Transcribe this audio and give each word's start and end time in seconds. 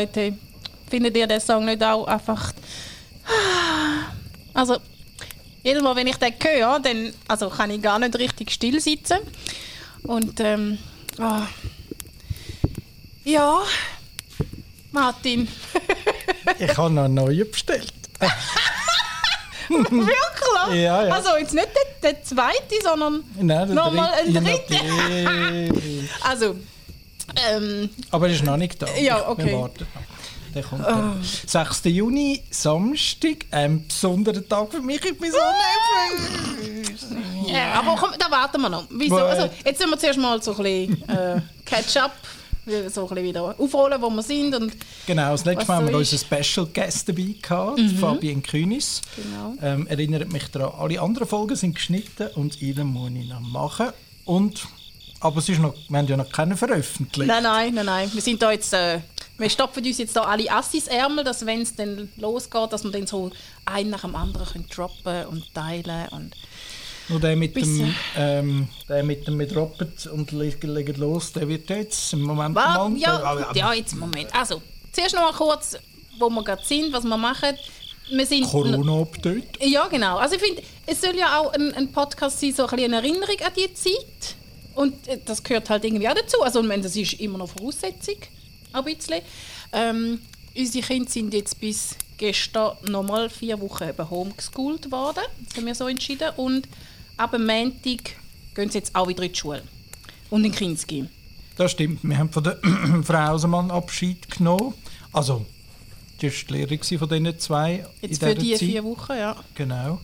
Leute, 0.00 0.34
findet 0.88 1.16
ihr 1.16 1.26
den 1.26 1.40
Song 1.40 1.64
nicht 1.64 1.82
auch 1.82 2.06
einfach... 2.06 2.52
Also, 4.54 4.78
jedes 5.62 5.82
Mal, 5.82 5.94
wenn 5.94 6.06
ich 6.06 6.16
den 6.16 6.32
höre, 6.42 6.80
dann 6.80 7.12
also 7.28 7.50
kann 7.50 7.70
ich 7.70 7.82
gar 7.82 7.98
nicht 7.98 8.18
richtig 8.18 8.50
still 8.50 8.80
sitzen. 8.80 9.18
Und 10.02 10.40
ähm, 10.40 10.78
oh. 11.18 11.42
ja, 13.24 13.62
Martin. 14.90 15.48
ich 16.58 16.76
habe 16.76 16.92
noch 16.92 17.04
einen 17.04 17.14
neuen 17.14 17.50
bestellt. 17.50 17.92
Wirklich? 19.68 20.16
Ja, 20.82 21.04
ja. 21.04 21.14
Also 21.14 21.36
jetzt 21.36 21.54
nicht 21.54 21.68
der, 22.02 22.12
der 22.12 22.22
zweite, 22.24 22.74
sondern 22.82 23.22
nochmal 23.38 24.12
ein 24.14 24.34
dritte, 24.34 24.74
dritter. 24.74 26.08
also, 26.28 26.56
ähm, 27.36 27.90
Aber 28.10 28.28
er 28.28 28.34
ist 28.34 28.44
noch 28.44 28.56
nicht 28.56 28.80
da. 28.80 28.86
Ja, 28.98 29.28
okay. 29.28 29.46
Wir 29.46 29.58
warten 29.58 29.86
noch. 29.94 30.20
Der 30.54 30.62
kommt 30.64 30.84
dann. 30.84 31.22
6. 31.22 31.82
Juni, 31.84 32.42
Samstag, 32.50 33.46
ein 33.52 33.86
besonderer 33.86 34.46
Tag 34.48 34.72
für 34.72 34.80
mich. 34.80 35.04
Ich 35.04 35.16
bin 35.16 35.30
so 35.30 35.38
nervös. 36.58 37.06
aber 37.74 37.96
komm, 37.96 38.10
da 38.18 38.30
warten 38.30 38.60
wir 38.60 38.68
noch. 38.68 38.84
Wieso? 38.90 39.16
Also, 39.16 39.48
jetzt 39.64 39.78
müssen 39.78 39.90
wir 39.90 39.98
zuerst 39.98 40.18
mal 40.18 40.42
so 40.42 40.56
ein 40.56 40.62
bisschen 40.62 41.08
äh, 41.08 41.40
Catch-up, 41.64 42.12
so 42.66 43.02
ein 43.02 43.08
bisschen 43.08 43.24
wieder 43.24 43.54
aufrollen, 43.58 44.02
wo 44.02 44.10
wir 44.10 44.22
sind. 44.22 44.54
Und, 44.54 44.72
Genau, 45.06 45.30
das 45.32 45.44
letzte 45.44 45.66
Mal 45.66 45.76
haben 45.76 45.88
wir 45.88 45.96
unseren 45.96 46.18
Special 46.18 46.66
Guest 46.66 47.08
dabei 47.08 47.34
gehabt, 47.40 47.80
Fabian 48.00 48.42
Künis. 48.42 49.02
Genau. 49.16 49.54
Ähm, 49.62 49.86
erinnert 49.86 50.32
mich 50.32 50.48
daran, 50.48 50.72
alle 50.78 51.00
anderen 51.00 51.28
Folgen 51.28 51.54
sind 51.54 51.74
geschnitten 51.74 52.28
und 52.34 52.60
ihnen 52.60 52.88
muss 52.88 53.10
ich 53.14 53.28
noch 53.28 53.40
machen. 53.40 53.90
Und, 54.24 54.66
aber 55.20 55.38
es 55.38 55.48
ist 55.48 55.60
noch, 55.60 55.74
wir 55.88 55.98
haben 55.98 56.06
ja 56.06 56.16
noch 56.16 56.30
keine 56.32 56.56
veröffentlicht. 56.56 57.28
nein, 57.28 57.42
nein, 57.42 57.74
nein, 57.74 57.86
nein. 57.86 58.10
Wir 58.12 58.22
sind 58.22 58.40
da 58.42 58.50
jetzt... 58.52 58.72
Äh, 58.72 59.00
wir 59.38 59.48
stopfen 59.48 59.82
uns 59.84 59.96
jetzt 59.96 60.14
da 60.16 60.22
alle 60.24 60.50
Assis-Ärmel, 60.52 61.24
dass 61.24 61.46
wenn 61.46 61.62
es 61.62 61.74
dann 61.74 62.10
losgeht, 62.18 62.72
dass 62.72 62.84
wir 62.84 62.90
dann 62.90 63.06
so 63.06 63.30
einen 63.64 63.88
nach 63.88 64.02
dem 64.02 64.14
anderen 64.14 64.46
können 64.46 64.66
droppen 64.68 65.26
und 65.26 65.54
teilen 65.54 66.08
und... 66.10 66.36
Nur 67.08 67.18
der 67.20 67.34
mit 67.36 67.56
dem, 67.56 67.92
ähm, 68.16 68.68
der 68.88 69.02
mit 69.02 69.26
dem 69.26 69.36
mit 69.36 69.56
Rocket 69.56 70.06
und 70.06 70.30
legen, 70.30 70.94
los, 70.96 71.32
der 71.32 71.48
wird 71.48 71.68
jetzt 71.70 72.12
im 72.12 72.22
Moment 72.22 72.54
Warte, 72.54 72.72
genannt. 72.78 73.00
ja, 73.00 73.22
Aber- 73.22 73.56
ja, 73.56 73.72
jetzt 73.72 73.96
Moment. 73.96 74.32
Also, 74.32 74.62
zuerst 74.92 75.14
noch 75.16 75.22
mal 75.22 75.32
kurz, 75.32 75.76
wo 76.18 76.28
wir 76.30 76.44
gerade 76.44 76.64
sind, 76.64 76.92
was 76.92 77.02
wir 77.02 77.16
machen. 77.16 77.56
Wir 78.10 78.26
sind 78.26 78.44
Corona-Update. 78.44 79.64
Ja, 79.64 79.86
genau. 79.88 80.18
Also 80.18 80.34
ich 80.36 80.42
finde, 80.42 80.62
es 80.86 81.00
soll 81.00 81.16
ja 81.16 81.38
auch 81.38 81.52
ein, 81.52 81.72
ein 81.74 81.90
Podcast 81.90 82.40
sein, 82.40 82.52
so 82.52 82.64
ein 82.64 82.70
bisschen 82.76 82.92
eine 82.94 82.96
Erinnerung 83.06 83.36
an 83.44 83.52
die 83.56 83.72
Zeit. 83.72 84.36
Und 84.74 85.08
äh, 85.08 85.18
das 85.24 85.42
gehört 85.42 85.70
halt 85.70 85.84
irgendwie 85.84 86.08
auch 86.08 86.14
dazu. 86.14 86.40
Also 86.42 86.60
ich 86.60 86.66
meine, 86.66 86.82
das 86.82 86.96
ist 86.96 87.14
immer 87.14 87.38
noch 87.38 87.50
Voraussetzung, 87.50 88.16
ein 88.72 88.84
bisschen. 88.84 89.22
Ähm, 89.72 90.20
unsere 90.56 90.86
Kinder 90.86 91.10
sind 91.10 91.34
jetzt 91.34 91.60
bis 91.60 91.96
gestern 92.16 92.76
nochmal 92.88 93.30
vier 93.30 93.60
Wochen 93.60 93.88
eben 93.88 94.10
homeschooled 94.10 94.90
worden. 94.92 95.22
Das 95.46 95.56
haben 95.56 95.66
wir 95.66 95.74
so 95.74 95.88
entschieden. 95.88 96.30
Und 96.36 96.68
ab 97.16 97.32
dem 97.32 97.46
Montag 97.46 98.16
gehen 98.54 98.70
sie 98.70 98.78
jetzt 98.78 98.94
auch 98.94 99.08
wieder 99.08 99.22
in 99.22 99.32
die 99.32 99.38
Schule. 99.38 99.62
Und 100.28 100.44
in 100.44 100.52
Kinski. 100.52 101.06
Das 101.56 101.72
stimmt. 101.72 102.00
Wir 102.02 102.16
haben 102.18 102.30
von 102.30 102.44
der 102.44 102.58
Frau 103.02 103.26
Hausemann 103.26 103.70
Abschied 103.70 104.30
genommen. 104.30 104.74
Also, 105.12 105.44
die 106.20 106.28
war 106.30 106.38
die 106.48 106.52
Lehrerin 106.52 106.98
von 106.98 107.08
diesen 107.08 107.38
zwei. 107.38 107.84
Jetzt 108.00 108.22
in 108.22 108.28
für 108.28 108.34
dieser 108.34 108.40
die 108.40 108.50
Zeit. 108.52 108.58
vier 108.60 108.84
Wochen, 108.84 109.12
ja. 109.12 109.36
Genau. 109.54 110.00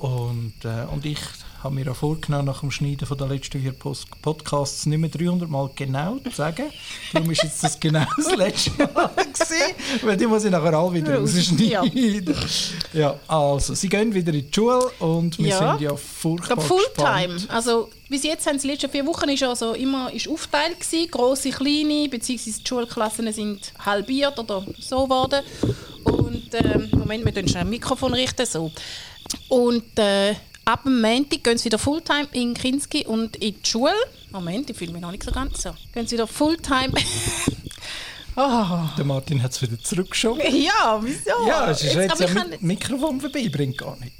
Und, 0.00 0.54
äh, 0.64 0.86
und 0.90 1.04
ich 1.04 1.18
habe 1.62 1.74
mir 1.74 1.90
auch 1.92 1.96
vorgenommen, 1.96 2.46
nach 2.46 2.60
dem 2.60 2.70
Schneiden 2.70 3.06
von 3.06 3.18
der 3.18 3.26
letzten 3.28 3.60
vier 3.60 3.74
Podcasts 4.22 4.86
nicht 4.86 4.98
mehr 4.98 5.10
300 5.10 5.46
Mal 5.50 5.68
genau 5.74 6.16
zu 6.24 6.30
sagen. 6.30 6.64
Darum 7.12 7.30
ist 7.30 7.42
jetzt 7.42 7.62
das 7.62 7.78
genau 7.78 8.06
das 8.16 8.34
letzte 8.34 8.70
Mal 8.78 9.10
gewesen, 9.14 9.74
weil 10.02 10.16
die 10.16 10.26
muss 10.26 10.44
ich 10.44 10.50
nachher 10.50 10.72
alle 10.72 10.94
wieder 10.94 11.12
Ja. 11.12 11.18
rausschneiden. 11.20 12.34
Ja. 12.94 13.14
also, 13.28 13.74
sie 13.74 13.90
gehen 13.90 14.14
wieder 14.14 14.32
in 14.32 14.46
die 14.50 14.54
Schule 14.54 14.90
und 15.00 15.38
wir 15.38 15.48
Ja. 15.48 15.58
sind 15.72 15.82
ja 15.82 15.92
Ich 15.92 16.00
furchtbar 16.00 16.56
glaube 16.56 16.62
Fulltime. 16.62 17.36
Also 17.48 17.90
bis 18.08 18.22
jetzt 18.22 18.46
haben 18.46 18.58
die 18.58 18.66
letzten 18.66 18.90
vier 18.90 19.04
Wochen 19.04 19.28
ist 19.28 19.42
also 19.42 19.74
immer 19.74 20.10
ist 20.14 20.28
aufgeteilt 20.28 20.80
gewesen, 20.80 21.10
große, 21.10 21.50
kleine, 21.50 22.08
beziehungsweise 22.08 22.58
die 22.62 22.66
Schulklassen 22.66 23.30
sind 23.34 23.70
halbiert 23.84 24.38
oder 24.38 24.64
so 24.78 25.04
geworden. 25.04 25.42
Und 26.04 26.48
ähm, 26.54 26.88
Moment, 26.96 27.26
wir 27.26 27.34
tun 27.34 27.46
schnell 27.46 27.64
ein 27.64 27.68
Mikrofon 27.68 28.14
richten 28.14 28.46
so. 28.46 28.72
Und 29.48 29.98
äh, 29.98 30.34
ab 30.64 30.84
dem 30.84 31.00
Montag 31.00 31.42
gehen 31.42 31.58
sie 31.58 31.66
wieder 31.66 31.78
Fulltime 31.78 32.28
in 32.32 32.54
Kinski 32.54 33.04
und 33.06 33.36
in 33.36 33.60
die 33.60 33.68
Schule. 33.68 33.94
Moment, 34.30 34.70
ich 34.70 34.76
fühle 34.76 34.92
mich 34.92 35.02
noch 35.02 35.10
nicht 35.10 35.24
so 35.24 35.32
ganz 35.32 35.62
so. 35.62 35.70
Gehen 35.92 36.06
sie 36.06 36.14
wieder 36.14 36.26
Fulltime. 36.26 36.88
oh. 38.36 38.88
Der 38.96 39.04
Martin 39.04 39.42
hat 39.42 39.52
es 39.52 39.62
wieder 39.62 39.78
zurückgeschoben. 39.78 40.42
Ja, 40.54 41.00
wieso? 41.02 41.46
Ja, 41.46 41.70
es 41.70 41.82
ist 41.82 41.94
jetzt, 41.94 42.12
aber 42.12 42.24
ja 42.24 42.42
ich 42.42 42.50
mit 42.50 42.62
Mikrofon 42.62 43.20
vorbei, 43.20 43.48
bringt 43.48 43.78
gar 43.78 43.96
nicht. 43.98 44.14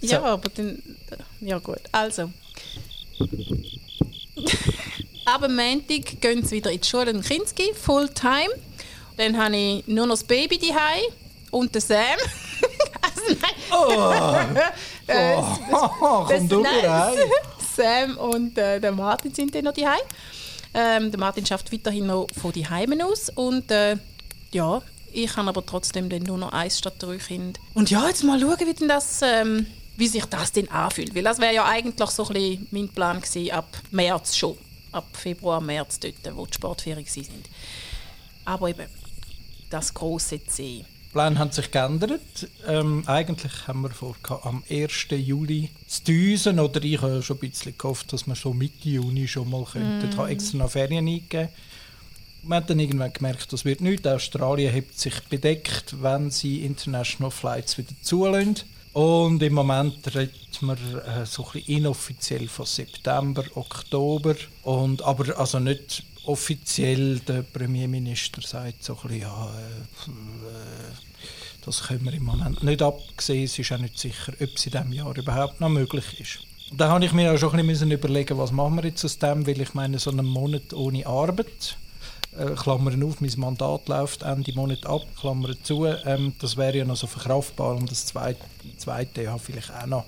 Ja, 0.00 0.22
aber 0.22 0.48
dann. 0.50 0.82
Ja, 1.40 1.58
gut. 1.58 1.80
Also. 1.92 2.30
Ab 5.24 5.42
dem 5.42 5.56
Montag 5.56 6.20
gehen 6.20 6.44
sie 6.44 6.56
wieder 6.56 6.70
in 6.70 6.80
die 6.80 6.86
Schule 6.86 7.10
in 7.10 7.22
Kinski, 7.22 7.72
Fulltime. 7.74 8.50
Dann 9.16 9.38
habe 9.38 9.56
ich 9.56 9.86
nur 9.86 10.06
noch 10.06 10.14
das 10.14 10.24
Baby 10.24 10.58
daheim 10.58 11.04
und 11.50 11.74
den 11.74 11.80
Sam. 11.80 12.18
Nein. 13.28 14.56
Äh, 15.06 15.36
Oh, 15.70 16.24
komm 16.28 16.48
du 16.48 16.60
nein. 16.60 16.82
Sam 17.76 18.16
und 18.18 18.56
äh, 18.58 18.80
der 18.80 18.92
Martin 18.92 19.34
sind 19.34 19.54
dann 19.54 19.64
noch 19.64 19.74
daheim. 19.74 20.00
Ähm, 20.74 21.10
der 21.10 21.20
Martin 21.20 21.44
schafft 21.46 21.72
weiterhin 21.72 22.06
noch 22.06 22.26
von 22.40 22.52
daheim 22.52 23.00
aus 23.00 23.30
und 23.34 23.70
äh, 23.70 23.96
ja, 24.52 24.82
ich 25.12 25.36
habe 25.36 25.48
aber 25.48 25.64
trotzdem 25.64 26.08
dann 26.08 26.22
nur 26.24 26.38
noch 26.38 26.52
eins 26.52 26.78
statt 26.78 26.94
drei 26.98 27.16
Kinder. 27.18 27.60
Und 27.74 27.90
ja, 27.90 28.06
jetzt 28.08 28.24
mal 28.24 28.40
schauen, 28.40 28.56
wie 28.58 28.74
denn 28.74 28.88
das, 28.88 29.20
ähm, 29.22 29.66
wie 29.96 30.08
sich 30.08 30.24
das 30.24 30.50
denn 30.52 30.68
anfühlt, 30.70 31.14
weil 31.14 31.22
das 31.22 31.38
wäre 31.38 31.54
ja 31.54 31.64
eigentlich 31.64 32.10
so 32.10 32.26
ein 32.26 32.32
bisschen 32.34 32.66
mein 32.72 32.88
Plan 32.88 33.20
gewesen, 33.20 33.52
ab 33.52 33.68
März 33.92 34.36
schon, 34.36 34.56
ab 34.90 35.04
Februar, 35.12 35.60
März 35.60 36.00
dort, 36.00 36.14
wo 36.36 36.46
die 36.46 36.54
Sportferien 36.54 37.06
sind. 37.06 37.48
Aber 38.44 38.68
eben 38.68 38.86
das 39.70 39.94
große 39.94 40.44
C. 40.46 40.84
Pläne 41.14 41.38
haben 41.38 41.52
sich 41.52 41.70
geändert. 41.70 42.48
Ähm, 42.66 43.04
eigentlich 43.06 43.68
haben 43.68 43.82
wir 43.82 43.90
vor, 43.90 44.16
am 44.42 44.64
1. 44.68 45.06
Juli 45.10 45.70
zu 45.86 46.02
düsen. 46.02 46.58
Oder 46.58 46.82
ich 46.82 47.00
habe 47.00 47.22
schon 47.22 47.36
ein 47.36 47.48
bisschen 47.48 47.78
gehofft, 47.78 48.12
dass 48.12 48.26
wir 48.26 48.34
so 48.34 48.52
Mitte 48.52 48.88
Juni 48.88 49.28
schon 49.28 49.48
mal 49.48 49.64
könnten. 49.64 50.10
Ich 50.10 50.16
habe 50.16 50.30
extra 50.30 50.58
noch 50.58 50.72
Ferien 50.72 51.06
eingegeben. 51.06 51.50
Wir 52.42 52.56
haben 52.56 52.66
dann 52.66 52.80
irgendwann 52.80 53.12
gemerkt, 53.12 53.52
das 53.52 53.64
wird 53.64 53.80
nichts. 53.80 54.06
Australien 54.08 54.74
hat 54.74 54.92
sich 54.92 55.14
bedeckt, 55.30 56.02
wenn 56.02 56.32
sie 56.32 56.64
International 56.64 57.30
Flights 57.30 57.78
wieder 57.78 57.94
zulassen. 58.02 58.56
Und 58.92 59.40
im 59.40 59.54
Moment 59.54 60.12
reden 60.16 60.32
wir 60.62 60.76
äh, 61.06 61.26
so 61.26 61.44
ein 61.44 61.52
bisschen 61.52 61.76
inoffiziell 61.76 62.48
von 62.48 62.66
September, 62.66 63.44
Oktober. 63.54 64.34
Und, 64.64 65.02
aber 65.02 65.38
also 65.38 65.60
nicht 65.60 66.02
offiziell, 66.26 67.20
der 67.20 67.42
Premierminister 67.42 68.42
sagt 68.42 68.82
so 68.84 68.94
ein 68.94 69.08
bisschen, 69.08 69.20
ja, 69.22 69.50
äh, 70.06 70.10
das 71.64 71.82
können 71.84 72.04
wir 72.04 72.12
im 72.12 72.24
Moment 72.24 72.62
nicht 72.62 72.82
absehen. 72.82 73.44
Es 73.44 73.58
ist 73.58 73.72
auch 73.72 73.78
nicht 73.78 73.98
sicher, 73.98 74.32
ob 74.40 74.54
es 74.54 74.66
in 74.66 74.72
diesem 74.72 74.92
Jahr 74.92 75.16
überhaupt 75.16 75.60
noch 75.60 75.68
möglich 75.68 76.20
ist. 76.20 76.38
Da 76.76 76.88
habe 76.88 77.04
ich 77.04 77.12
mir 77.12 77.32
auch 77.32 77.38
schon 77.38 77.58
ein 77.58 77.66
bisschen 77.66 77.90
überlegen, 77.90 78.38
was 78.38 78.52
machen 78.52 78.76
wir 78.76 78.84
jetzt 78.84 79.04
aus 79.04 79.18
dem, 79.18 79.46
weil 79.46 79.60
ich 79.60 79.74
meine, 79.74 79.98
so 79.98 80.10
einen 80.10 80.26
Monat 80.26 80.72
ohne 80.72 81.06
Arbeit, 81.06 81.76
äh, 82.36 82.50
Klammern 82.54 83.02
auf, 83.02 83.20
mein 83.20 83.32
Mandat 83.36 83.88
läuft 83.88 84.22
Ende 84.22 84.52
Monat 84.54 84.84
ab, 84.86 85.02
Klammern 85.18 85.56
zu, 85.62 85.86
ähm, 85.86 86.32
das 86.40 86.56
wäre 86.56 86.78
ja 86.78 86.84
noch 86.84 86.96
so 86.96 87.06
verkraftbar 87.06 87.76
und 87.76 87.90
das 87.90 88.06
zweite, 88.06 88.40
zweite 88.76 89.22
ja 89.22 89.38
vielleicht 89.38 89.72
auch 89.72 89.86
noch. 89.86 90.04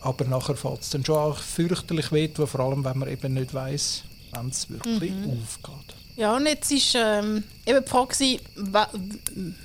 Aber 0.00 0.24
nachher 0.24 0.56
fällt 0.56 0.80
es 0.80 0.90
dann 0.90 1.04
schon 1.04 1.16
auch 1.16 1.38
fürchterlich 1.38 2.12
weh, 2.12 2.28
vor 2.28 2.60
allem 2.60 2.84
wenn 2.84 2.98
man 2.98 3.10
eben 3.10 3.34
nicht 3.34 3.52
weiß, 3.52 4.04
wann 4.32 4.48
es 4.48 4.68
wirklich 4.70 5.12
aufgeht. 5.12 5.96
Ja, 6.16 6.36
und 6.36 6.46
jetzt 6.46 6.70
ist 6.70 6.94
ähm, 6.94 7.44
eben 7.64 7.84
die 7.84 7.90
Frage, 7.90 8.40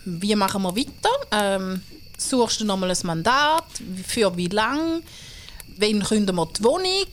wie 0.05 0.35
machen 0.35 0.61
wir 0.61 0.75
weiter? 0.75 1.09
Ähm, 1.31 1.81
suchst 2.17 2.61
du 2.61 2.65
nochmal 2.65 2.91
ein 2.91 2.97
Mandat? 3.03 3.65
Für 4.07 4.35
wie 4.37 4.47
lange? 4.47 5.01
Wen 5.77 6.01
künden 6.03 6.35
wir 6.35 6.45
die 6.45 6.63
Wohnung? 6.63 7.05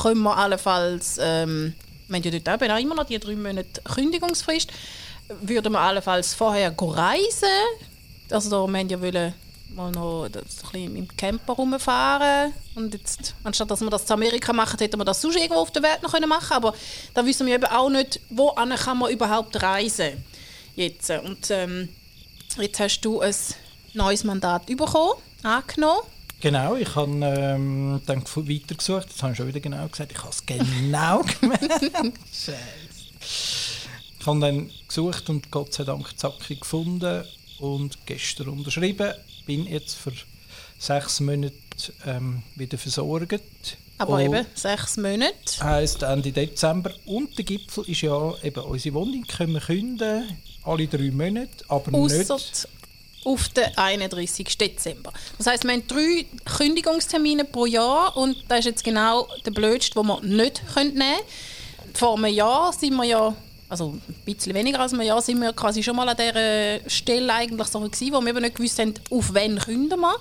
Können 0.00 0.22
wir 0.22 0.36
allenfalls, 0.36 1.18
ähm, 1.20 1.74
wir 2.08 2.16
haben 2.16 2.22
ja 2.22 2.38
dort 2.38 2.62
eben 2.62 2.72
auch 2.72 2.78
immer 2.78 2.94
noch 2.94 3.04
die 3.04 3.18
drei 3.18 3.34
Monate 3.34 3.80
Kündigungsfrist, 3.82 4.70
würden 5.42 5.72
wir 5.72 5.80
allenfalls 5.80 6.34
vorher 6.34 6.74
reisen? 6.76 7.48
Also 8.30 8.50
da, 8.50 8.66
wir 8.66 8.78
haben 8.78 8.88
ja 8.88 9.00
wollen 9.00 9.34
mal 9.70 9.90
noch 9.90 10.24
ein 10.24 10.32
bisschen 10.32 10.96
im 10.96 11.08
Camper 11.16 11.54
rumfahren 11.54 12.52
und 12.74 12.94
jetzt, 12.94 13.34
anstatt 13.42 13.70
dass 13.70 13.80
wir 13.80 13.90
das 13.90 14.06
zu 14.06 14.14
Amerika 14.14 14.52
machen, 14.52 14.78
hätten 14.78 14.98
wir 14.98 15.04
das 15.04 15.20
sonst 15.20 15.36
irgendwo 15.36 15.60
auf 15.60 15.70
der 15.72 15.82
Welt 15.82 16.02
noch 16.02 16.12
können 16.12 16.32
aber 16.32 16.74
da 17.12 17.24
wissen 17.26 17.46
wir 17.46 17.54
eben 17.54 17.64
auch 17.64 17.90
nicht, 17.90 18.20
wo 18.30 18.52
kann 18.52 18.98
man 18.98 19.10
überhaupt 19.10 19.60
reisen 19.62 20.24
jetzt. 20.76 21.10
Und 21.10 21.50
ähm, 21.50 21.88
jetzt 22.58 22.80
hast 22.80 23.00
du 23.00 23.20
ein 23.20 23.34
neues 23.94 24.24
Mandat 24.24 24.66
bekommen, 24.66 25.14
angenommen. 25.42 26.02
Genau, 26.40 26.76
ich 26.76 26.94
habe 26.94 27.10
ähm, 27.10 28.02
dann 28.06 28.22
weitergesucht. 28.22 29.08
Jetzt 29.08 29.22
habe 29.22 29.32
ich 29.32 29.38
schon 29.38 29.48
wieder 29.48 29.60
genau 29.60 29.88
gesagt. 29.88 30.12
Ich 30.12 30.18
habe 30.18 30.30
es 30.30 30.44
genau 30.44 31.22
gemerkt. 31.40 32.18
Scheiße. 32.30 32.54
Ich 34.20 34.26
habe 34.26 34.40
dann 34.40 34.70
gesucht 34.86 35.30
und 35.30 35.50
Gott 35.50 35.72
sei 35.72 35.84
Dank 35.84 36.18
Zacki 36.18 36.56
gefunden 36.56 37.24
und 37.58 37.96
gestern 38.04 38.48
unterschrieben. 38.48 39.14
Bin 39.46 39.66
jetzt 39.66 39.94
für 39.96 40.12
sechs 40.78 41.20
Monate 41.20 41.54
ähm, 42.06 42.42
wieder 42.54 42.78
versorgt. 42.78 43.42
Aber 43.98 44.14
Und 44.14 44.20
eben 44.22 44.46
sechs 44.54 44.96
Monate. 44.96 45.34
heisst 45.62 46.02
Ende 46.02 46.32
Dezember. 46.32 46.92
Und 47.06 47.36
der 47.38 47.44
Gipfel 47.44 47.84
ist 47.88 48.00
ja 48.02 48.34
eben 48.42 48.60
unsere 48.64 48.94
Wohnung 48.94 49.22
können 49.26 49.54
wir 49.54 49.60
künden, 49.60 50.36
alle 50.64 50.86
drei 50.88 51.10
Monate, 51.10 51.64
aber 51.68 51.96
Ausser 51.96 52.34
nicht... 52.34 52.68
auf 53.24 53.48
den 53.50 53.76
31. 53.76 54.58
Dezember. 54.58 55.12
Das 55.38 55.46
heisst, 55.46 55.64
wir 55.64 55.72
haben 55.72 55.86
drei 55.86 56.26
Kündigungstermine 56.56 57.44
pro 57.44 57.66
Jahr 57.66 58.16
und 58.16 58.36
das 58.48 58.60
ist 58.60 58.64
jetzt 58.66 58.84
genau 58.84 59.28
der 59.46 59.52
blödste, 59.52 59.94
den 59.94 60.06
wir 60.06 60.20
nicht 60.22 60.62
nehmen 60.76 60.94
können. 60.94 61.14
Vor 61.94 62.16
einem 62.18 62.34
Jahr 62.34 62.72
sind 62.72 62.96
wir 62.96 63.04
ja, 63.04 63.36
also 63.68 63.90
ein 64.08 64.14
bisschen 64.24 64.54
weniger 64.54 64.80
als 64.80 64.92
ein 64.92 65.00
Jahr, 65.00 65.20
sind 65.22 65.40
wir 65.40 65.52
quasi 65.52 65.82
schon 65.82 65.96
mal 65.96 66.08
an 66.08 66.16
dieser 66.16 66.88
Stelle 66.88 67.32
eigentlich 67.32 67.68
so 67.68 67.80
gewesen, 67.80 68.12
wo 68.12 68.20
wir 68.20 68.28
eben 68.28 68.42
nicht 68.42 68.56
gewusst 68.56 68.78
haben, 68.78 68.94
auf 69.10 69.34
wen 69.34 69.58
künden 69.58 70.00
wir. 70.00 70.16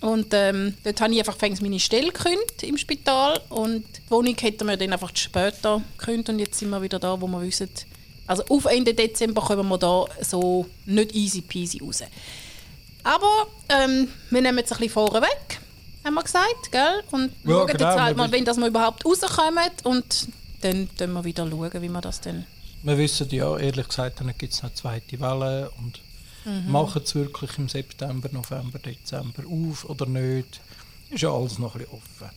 Und 0.00 0.34
ähm, 0.34 0.74
dort 0.84 1.00
habe 1.00 1.12
ich 1.14 1.18
einfach 1.18 1.38
meine 1.60 1.80
Stelle 1.80 2.12
gekündigt 2.12 2.62
im 2.62 2.76
Spital 2.76 3.40
und 3.48 3.84
die 3.84 4.10
Wohnung 4.10 4.36
hätten 4.38 4.66
wir 4.68 4.76
dann 4.76 4.92
einfach 4.92 5.10
später 5.14 5.80
gekündigt 5.96 6.28
und 6.28 6.38
jetzt 6.40 6.58
sind 6.58 6.70
wir 6.70 6.82
wieder 6.82 6.98
da, 6.98 7.18
wo 7.20 7.26
wir 7.26 7.40
wissen, 7.40 7.70
also 8.26 8.44
auf 8.48 8.64
Ende 8.66 8.94
Dezember 8.94 9.42
kommen 9.42 9.68
wir 9.68 9.78
da 9.78 10.04
so 10.20 10.66
nicht 10.86 11.14
easy 11.14 11.42
peasy 11.42 11.80
raus. 11.82 12.02
Aber 13.02 13.46
ähm, 13.68 14.08
wir 14.30 14.42
nehmen 14.42 14.58
jetzt 14.58 14.72
ein 14.72 14.78
bisschen 14.78 14.92
vorne 14.92 15.22
weg, 15.22 15.60
haben 16.04 16.14
wir 16.14 16.22
gesagt, 16.22 16.70
gell? 16.70 17.02
Und 17.10 17.32
Ja, 17.44 17.50
schauen 17.50 17.66
genau, 17.66 17.90
jetzt 17.90 18.00
halt 18.00 18.16
mal, 18.16 18.32
wenn 18.32 18.44
das 18.44 18.56
wir 18.56 18.66
überhaupt 18.66 19.04
rauskommen 19.04 19.70
und 19.84 20.28
dann 20.62 20.88
schauen 20.98 21.12
wir 21.12 21.24
wieder, 21.24 21.48
schauen, 21.48 21.82
wie 21.82 21.88
wir 21.88 22.00
das 22.00 22.20
dann... 22.20 22.46
Wir 22.84 22.98
wissen 22.98 23.28
ja, 23.30 23.56
ehrlich 23.56 23.88
gesagt, 23.88 24.20
dann 24.20 24.32
gibt 24.36 24.52
es 24.52 24.62
noch 24.62 24.68
eine 24.70 24.74
zweite 24.74 25.18
Welle 25.18 25.70
und 25.78 26.00
Mhm. 26.44 26.70
machen 26.70 27.02
es 27.02 27.14
wirklich 27.14 27.56
im 27.56 27.70
September, 27.70 28.28
November, 28.30 28.78
Dezember 28.78 29.44
auf 29.48 29.88
oder 29.88 30.04
nicht. 30.04 30.60
Ist 31.08 31.22
ja 31.22 31.32
alles 31.32 31.58
noch 31.58 31.74
ein 31.74 31.78
bisschen 31.80 31.94
offen. 31.94 32.30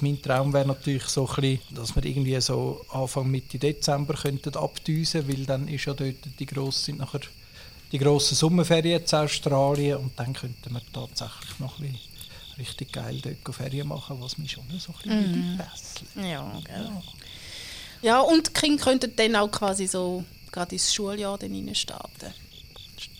Mein 0.00 0.20
Traum 0.20 0.52
wäre 0.52 0.66
natürlich 0.66 1.04
so 1.04 1.28
ein 1.28 1.34
bisschen, 1.36 1.74
dass 1.76 1.94
wir 1.94 2.04
irgendwie 2.04 2.40
so 2.40 2.84
Anfang 2.90 3.30
Mitte 3.30 3.58
Dezember 3.60 4.14
könnten 4.14 4.56
abdüsen, 4.56 5.28
weil 5.28 5.46
dann 5.46 5.68
ist 5.68 5.84
ja 5.84 5.94
dort 5.94 6.16
die 6.40 6.46
grosse, 6.46 6.86
sind 6.86 6.98
nachher 6.98 7.20
die 7.92 7.98
grossen 7.98 8.34
Sommerferien 8.34 9.00
in 9.02 9.14
Australien 9.16 9.98
und 9.98 10.18
dann 10.18 10.32
könnten 10.32 10.72
wir 10.72 10.82
tatsächlich 10.92 11.60
noch 11.60 11.78
ein 11.78 11.92
bisschen 11.92 12.00
richtig 12.58 12.92
geil 12.92 13.20
dort 13.22 13.54
Ferien 13.54 13.86
machen, 13.86 14.16
was 14.20 14.38
mich 14.38 14.50
schon 14.50 14.64
so 14.76 14.92
ein 14.92 15.20
bisschen 15.20 15.52
mhm. 15.52 15.60
Ja, 16.16 16.60
gell. 16.64 16.84
Ja, 16.84 17.02
und 18.20 18.48
die 18.48 18.52
Kinder 18.52 18.82
könnten 18.84 19.14
dann 19.16 19.36
auch 19.36 19.50
quasi 19.50 19.86
so 19.86 20.24
gerade 20.50 20.72
ins 20.74 20.92
Schuljahr 20.94 21.38
dann 21.38 21.52
rein 21.54 21.74
starten. 21.74 22.32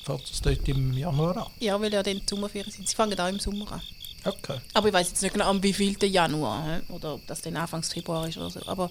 Fällt 0.04 0.24
es 0.30 0.40
dort 0.40 0.68
im 0.68 0.92
Januar 0.92 1.36
an? 1.36 1.46
Ja, 1.60 1.80
weil 1.80 1.92
ja 1.92 2.02
dann 2.02 2.16
die 2.18 2.22
Sommerferien 2.28 2.70
sind. 2.72 2.88
Sie 2.88 2.94
fangen 2.94 3.18
auch 3.18 3.28
im 3.28 3.38
Sommer 3.38 3.70
an. 3.72 3.82
Okay. 4.24 4.58
Aber 4.74 4.88
ich 4.88 4.94
weiß 4.94 5.08
jetzt 5.08 5.22
nicht 5.22 5.32
genau, 5.32 5.46
am 5.50 5.62
wievielten 5.62 6.10
Januar 6.10 6.80
oder 6.88 7.14
ob 7.14 7.26
das 7.26 7.40
dann 7.42 7.56
Anfangs 7.56 7.92
Februar 7.92 8.28
ist 8.28 8.36
oder 8.38 8.50
so. 8.50 8.60
Aber 8.66 8.90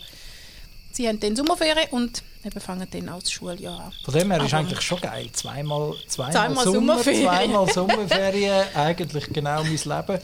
sie 0.92 1.08
haben 1.08 1.20
dann 1.20 1.36
Sommerferien 1.36 1.90
und 1.92 2.24
eben 2.46 2.60
fangen 2.62 2.88
dann 2.90 3.10
auch 3.10 3.20
das 3.20 3.32
Schuljahr 3.32 3.80
an. 3.80 3.92
Von 4.04 4.14
dem 4.14 4.32
her 4.32 4.42
ist 4.44 4.54
Aber- 4.54 4.60
eigentlich 4.64 4.82
schon 4.82 5.00
geil. 5.02 5.30
Zweimal, 5.34 5.94
zweimal, 6.08 6.32
Zweimal 6.34 6.64
Sommer, 6.66 6.74
Sommerferien. 7.04 7.24
zweimal 7.26 7.70
Sommerferien. 7.74 8.66
eigentlich 8.76 9.26
genau 9.34 9.64
mein 9.64 9.72
Leben. 9.78 10.20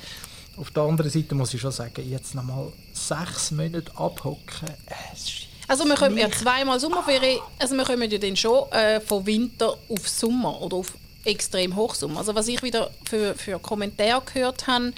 Auf 0.58 0.72
der 0.72 0.84
anderen 0.84 1.12
Seite 1.12 1.36
muss 1.36 1.54
ich 1.54 1.62
schon 1.62 1.72
sagen, 1.72 2.10
jetzt 2.10 2.34
noch 2.34 2.44
mal 2.44 2.72
sechs 2.92 3.52
Monate 3.52 3.92
abhocken. 3.96 4.68
äh, 4.88 4.94
Es 5.14 5.22
ist 5.24 5.47
Also 5.68 5.86
wir 5.86 5.96
kommen 5.96 6.18
ja 6.18 6.32
zweimal 6.32 6.80
Sommerferien, 6.80 7.42
also 7.60 7.76
wir 7.76 7.84
kommen 7.84 8.10
ja 8.10 8.18
dann 8.18 8.38
schon 8.38 8.72
äh, 8.72 9.02
von 9.02 9.26
Winter 9.26 9.78
auf 9.90 10.08
Sommer 10.08 10.62
oder 10.62 10.78
auf 10.78 10.94
extrem 11.26 11.76
Hochsommer. 11.76 12.20
Also 12.20 12.34
was 12.36 12.48
ich 12.48 12.64
wieder 12.64 12.90
für, 13.06 13.36
für 13.36 13.60
Kommentare 13.60 14.22
gehört 14.34 14.66
habe, 14.68 14.94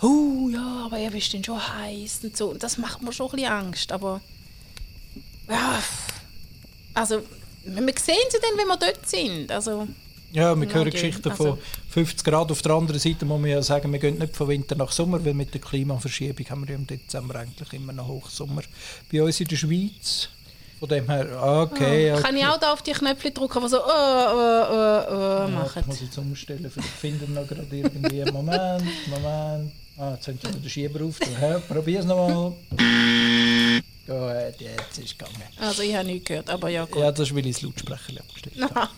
oh 0.00 0.48
ja, 0.50 0.84
aber 0.86 0.98
er 0.98 1.14
ist 1.14 1.34
dann 1.34 1.44
schon 1.44 1.60
heiß 1.60 2.20
und 2.22 2.36
so. 2.36 2.50
Und 2.50 2.62
das 2.62 2.78
macht 2.78 3.02
mir 3.02 3.12
schon 3.12 3.26
ein 3.26 3.32
bisschen 3.32 3.52
Angst, 3.52 3.92
aber 3.92 4.22
ja, 5.48 5.82
also 6.94 7.22
wir 7.64 7.94
sehen 7.98 8.16
sie 8.30 8.38
dann, 8.40 8.56
wenn 8.56 8.66
wir 8.66 8.76
dort 8.76 9.08
sind. 9.08 9.52
Also 9.52 9.86
Ja, 10.32 10.54
wir 10.54 10.68
hören 10.68 10.82
okay. 10.82 10.90
Geschichten 10.90 11.30
Also- 11.30 11.44
von 11.56 11.58
50 11.90 12.24
Grad. 12.24 12.50
Auf 12.50 12.60
der 12.62 12.72
anderen 12.72 13.00
Seite 13.00 13.24
muss 13.24 13.40
man 13.40 13.50
ja 13.50 13.62
sagen, 13.62 13.90
wir 13.92 13.98
gehen 13.98 14.18
nicht 14.18 14.36
von 14.36 14.48
Winter 14.48 14.74
nach 14.76 14.92
Sommer, 14.92 15.24
weil 15.24 15.34
mit 15.34 15.54
der 15.54 15.60
Klimaverschiebung 15.60 16.46
haben 16.50 16.68
wir 16.68 16.74
im 16.74 16.86
Dezember 16.86 17.36
eigentlich 17.36 17.72
immer 17.72 17.92
noch 17.92 18.08
Hochsommer. 18.08 18.62
Bei 19.10 19.22
uns 19.22 19.40
in 19.40 19.48
der 19.48 19.56
Schweiz, 19.56 20.28
von 20.78 20.88
dem 20.88 21.08
her, 21.08 21.26
okay. 21.42 22.14
kann 22.20 22.36
ich 22.36 22.42
okay. 22.44 22.52
auch 22.52 22.58
da 22.60 22.72
auf 22.72 22.82
die 22.82 22.92
Knöpfe 22.92 23.30
drücken, 23.30 23.62
die 23.62 23.68
so 23.68 23.78
äh, 23.78 23.80
äh, 23.80 23.84
äh, 23.84 25.40
Ja, 25.40 25.48
machen. 25.48 25.72
das 25.76 25.86
muss 25.86 25.96
ich 25.96 26.02
jetzt 26.02 26.18
umstellen, 26.18 26.70
vielleicht 26.70 26.88
finden 26.90 27.34
wir 27.34 27.40
noch 27.40 27.48
gerade 27.48 27.66
irgendwie. 27.76 28.30
Moment, 28.30 28.84
Moment. 29.08 29.72
Ah, 29.96 30.12
jetzt 30.14 30.28
haben 30.28 30.38
sie 30.40 30.60
den 30.60 30.70
Schieber 30.70 31.04
auf. 31.04 31.16
Ja, 31.40 31.58
Probier 31.58 32.00
es 32.00 32.04
nochmal. 32.06 32.52
Gut, 34.06 34.60
jetzt 34.60 34.98
ist 34.98 35.04
es 35.04 35.18
gegangen. 35.18 35.42
Also 35.60 35.82
ich 35.82 35.94
habe 35.94 36.06
nichts 36.06 36.28
gehört, 36.28 36.48
aber 36.50 36.68
ja 36.68 36.84
gut. 36.84 37.00
Ja, 37.02 37.10
das 37.10 37.28
ist, 37.28 37.34
weil 37.34 37.46
ich 37.46 37.54
das 37.56 37.62
Lautsprecher 37.62 38.20
abgestellt 38.20 38.70
habe. 38.74 38.90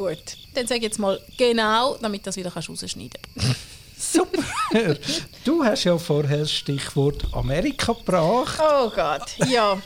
Gut, 0.00 0.38
dann 0.54 0.66
sag 0.66 0.80
jetzt 0.80 0.98
mal 0.98 1.20
genau, 1.36 1.94
damit 2.00 2.26
das 2.26 2.34
wieder 2.34 2.50
kannst 2.50 2.70
rausschneiden 2.70 3.20
Super! 3.98 4.96
Du 5.44 5.62
hast 5.62 5.84
ja 5.84 5.98
vorher 5.98 6.38
das 6.38 6.50
Stichwort 6.50 7.26
Amerika 7.34 7.92
gebracht. 7.92 8.58
Oh 8.58 8.88
Gott, 8.88 9.36
ja. 9.50 9.78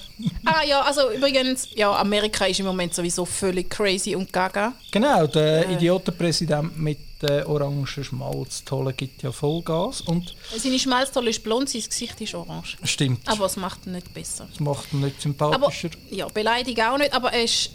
Ah 0.45 0.63
ja, 0.65 0.83
also 0.83 1.11
übrigens, 1.11 1.69
ja, 1.75 1.93
Amerika 1.97 2.45
ist 2.47 2.61
im 2.61 2.67
Moment 2.67 2.95
sowieso 2.95 3.25
völlig 3.25 3.69
crazy 3.69 4.15
und 4.15 4.33
gaga. 4.33 4.75
Genau, 4.93 5.27
der 5.27 5.69
Idiotenpräsident 5.69 6.79
mit 6.79 6.99
der 7.25 7.49
orangen 7.49 7.87
Schmalztolle 7.87 8.93
gibt 8.93 9.23
ja 9.23 9.33
Vollgas. 9.33 10.01
Und 10.03 10.35
Seine 10.57 10.79
Schmelztolle 10.79 11.31
ist 11.31 11.43
blond, 11.43 11.69
sein 11.69 11.83
Gesicht 11.83 12.21
ist 12.21 12.35
orange. 12.35 12.77
stimmt, 12.85 13.27
Aber 13.29 13.47
es 13.47 13.57
macht 13.57 13.87
ihn 13.87 13.93
nicht 13.93 14.13
besser. 14.15 14.47
das 14.51 14.61
macht 14.61 14.93
ihn 14.93 15.01
nicht 15.01 15.17
Aber 15.17 15.23
sympathischer. 15.23 15.91
ja, 16.11 16.27
beleidigt 16.29 16.81
auch 16.83 16.99
nicht, 16.99 17.13
aber 17.13 17.33
er, 17.33 17.45
ist, 17.45 17.71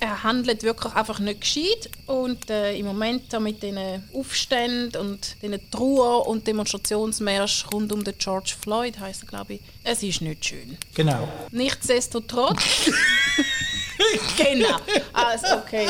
er 0.00 0.22
handelt 0.22 0.62
wirklich 0.62 0.92
einfach 0.94 1.18
nicht 1.18 1.40
gescheit. 1.40 1.90
Und 2.06 2.50
äh, 2.50 2.76
im 2.76 2.86
Moment 2.86 3.32
da 3.32 3.40
mit 3.40 3.62
diesen 3.62 4.04
Aufständen 4.14 5.00
und 5.00 5.36
diesen 5.42 5.70
Trauer- 5.70 6.26
und 6.26 6.46
Demonstrationsmärsch 6.46 7.66
rund 7.72 7.92
um 7.92 8.04
den 8.04 8.14
George 8.18 8.54
Floyd, 8.60 8.98
heisst 9.00 9.22
er, 9.24 9.28
glaube 9.28 9.54
ich, 9.54 9.60
es 9.82 10.02
ist 10.02 10.20
nicht 10.20 10.44
schön. 10.44 10.76
Genau. 10.94 11.28
Nichtsdestotrotz. 11.50 12.58
genau. 14.36 14.76
Also, 15.12 15.56
okay. 15.56 15.88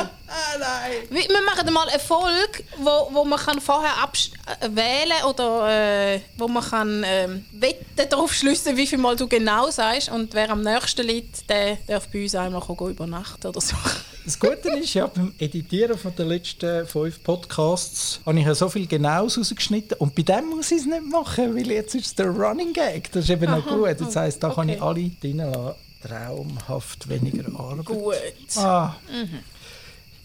Wir 1.11 1.23
wir 1.29 1.43
machen 1.43 1.73
mal 1.73 1.89
eine 1.89 1.99
Folge, 1.99 2.65
wo, 2.79 3.09
wo 3.13 3.25
man 3.25 3.39
kann 3.39 3.61
vorher 3.61 3.93
äh, 3.93 4.69
wählen 4.75 5.25
oder 5.29 6.15
äh, 6.15 6.21
wo 6.37 6.49
man 6.49 6.63
kann 6.63 7.05
ähm, 7.07 7.45
Wetten 7.53 8.09
darauf 8.09 8.33
schliessen, 8.33 8.77
wie 8.77 8.87
viel 8.87 8.99
Mal 8.99 9.17
du 9.17 9.29
genau 9.29 9.71
sagst. 9.71 10.09
Und 10.11 10.35
wer 10.35 10.51
am 10.51 10.63
nächsten 10.63 11.07
liegt, 11.07 11.49
der 11.49 11.79
darf 11.87 12.09
bei 12.09 12.23
uns 12.23 12.35
einmal 12.35 12.63
übernachten 12.63 13.47
oder 13.47 13.61
so. 13.61 13.77
Das 14.25 14.41
Gute 14.41 14.71
ist 14.79 14.95
ja, 14.95 15.07
beim 15.07 15.35
Editieren 15.39 15.99
von 15.99 16.17
den 16.17 16.29
letzten 16.29 16.87
fünf 16.87 17.23
Podcasts 17.23 18.21
habe 18.25 18.39
ich 18.41 18.47
ja 18.47 18.55
so 18.55 18.71
viel 18.71 18.87
Genaues 18.87 19.37
rausgeschnitten 19.37 19.99
und 19.99 20.15
bei 20.15 20.23
dem 20.23 20.47
muss 20.47 20.71
ich 20.71 20.79
es 20.79 20.87
nicht 20.87 21.05
machen, 21.05 21.55
weil 21.55 21.71
jetzt 21.71 21.95
ist 21.95 22.07
es 22.07 22.15
der 22.15 22.29
Running 22.29 22.73
Gag. 22.73 23.13
Das 23.13 23.25
ist 23.25 23.31
eben 23.31 23.51
noch 23.51 23.67
gut. 23.67 24.01
Das 24.01 24.17
heisst, 24.17 24.43
da 24.43 24.49
kann 24.49 24.71
ich 24.71 24.81
okay. 24.81 24.85
alle 24.85 25.11
drinnen 25.21 25.53
lassen. 25.53 25.84
Traumhaft 26.09 27.09
weniger 27.09 27.45
Arbeit. 27.59 27.87
Gut. 27.87 28.15
Ah, 28.59 28.95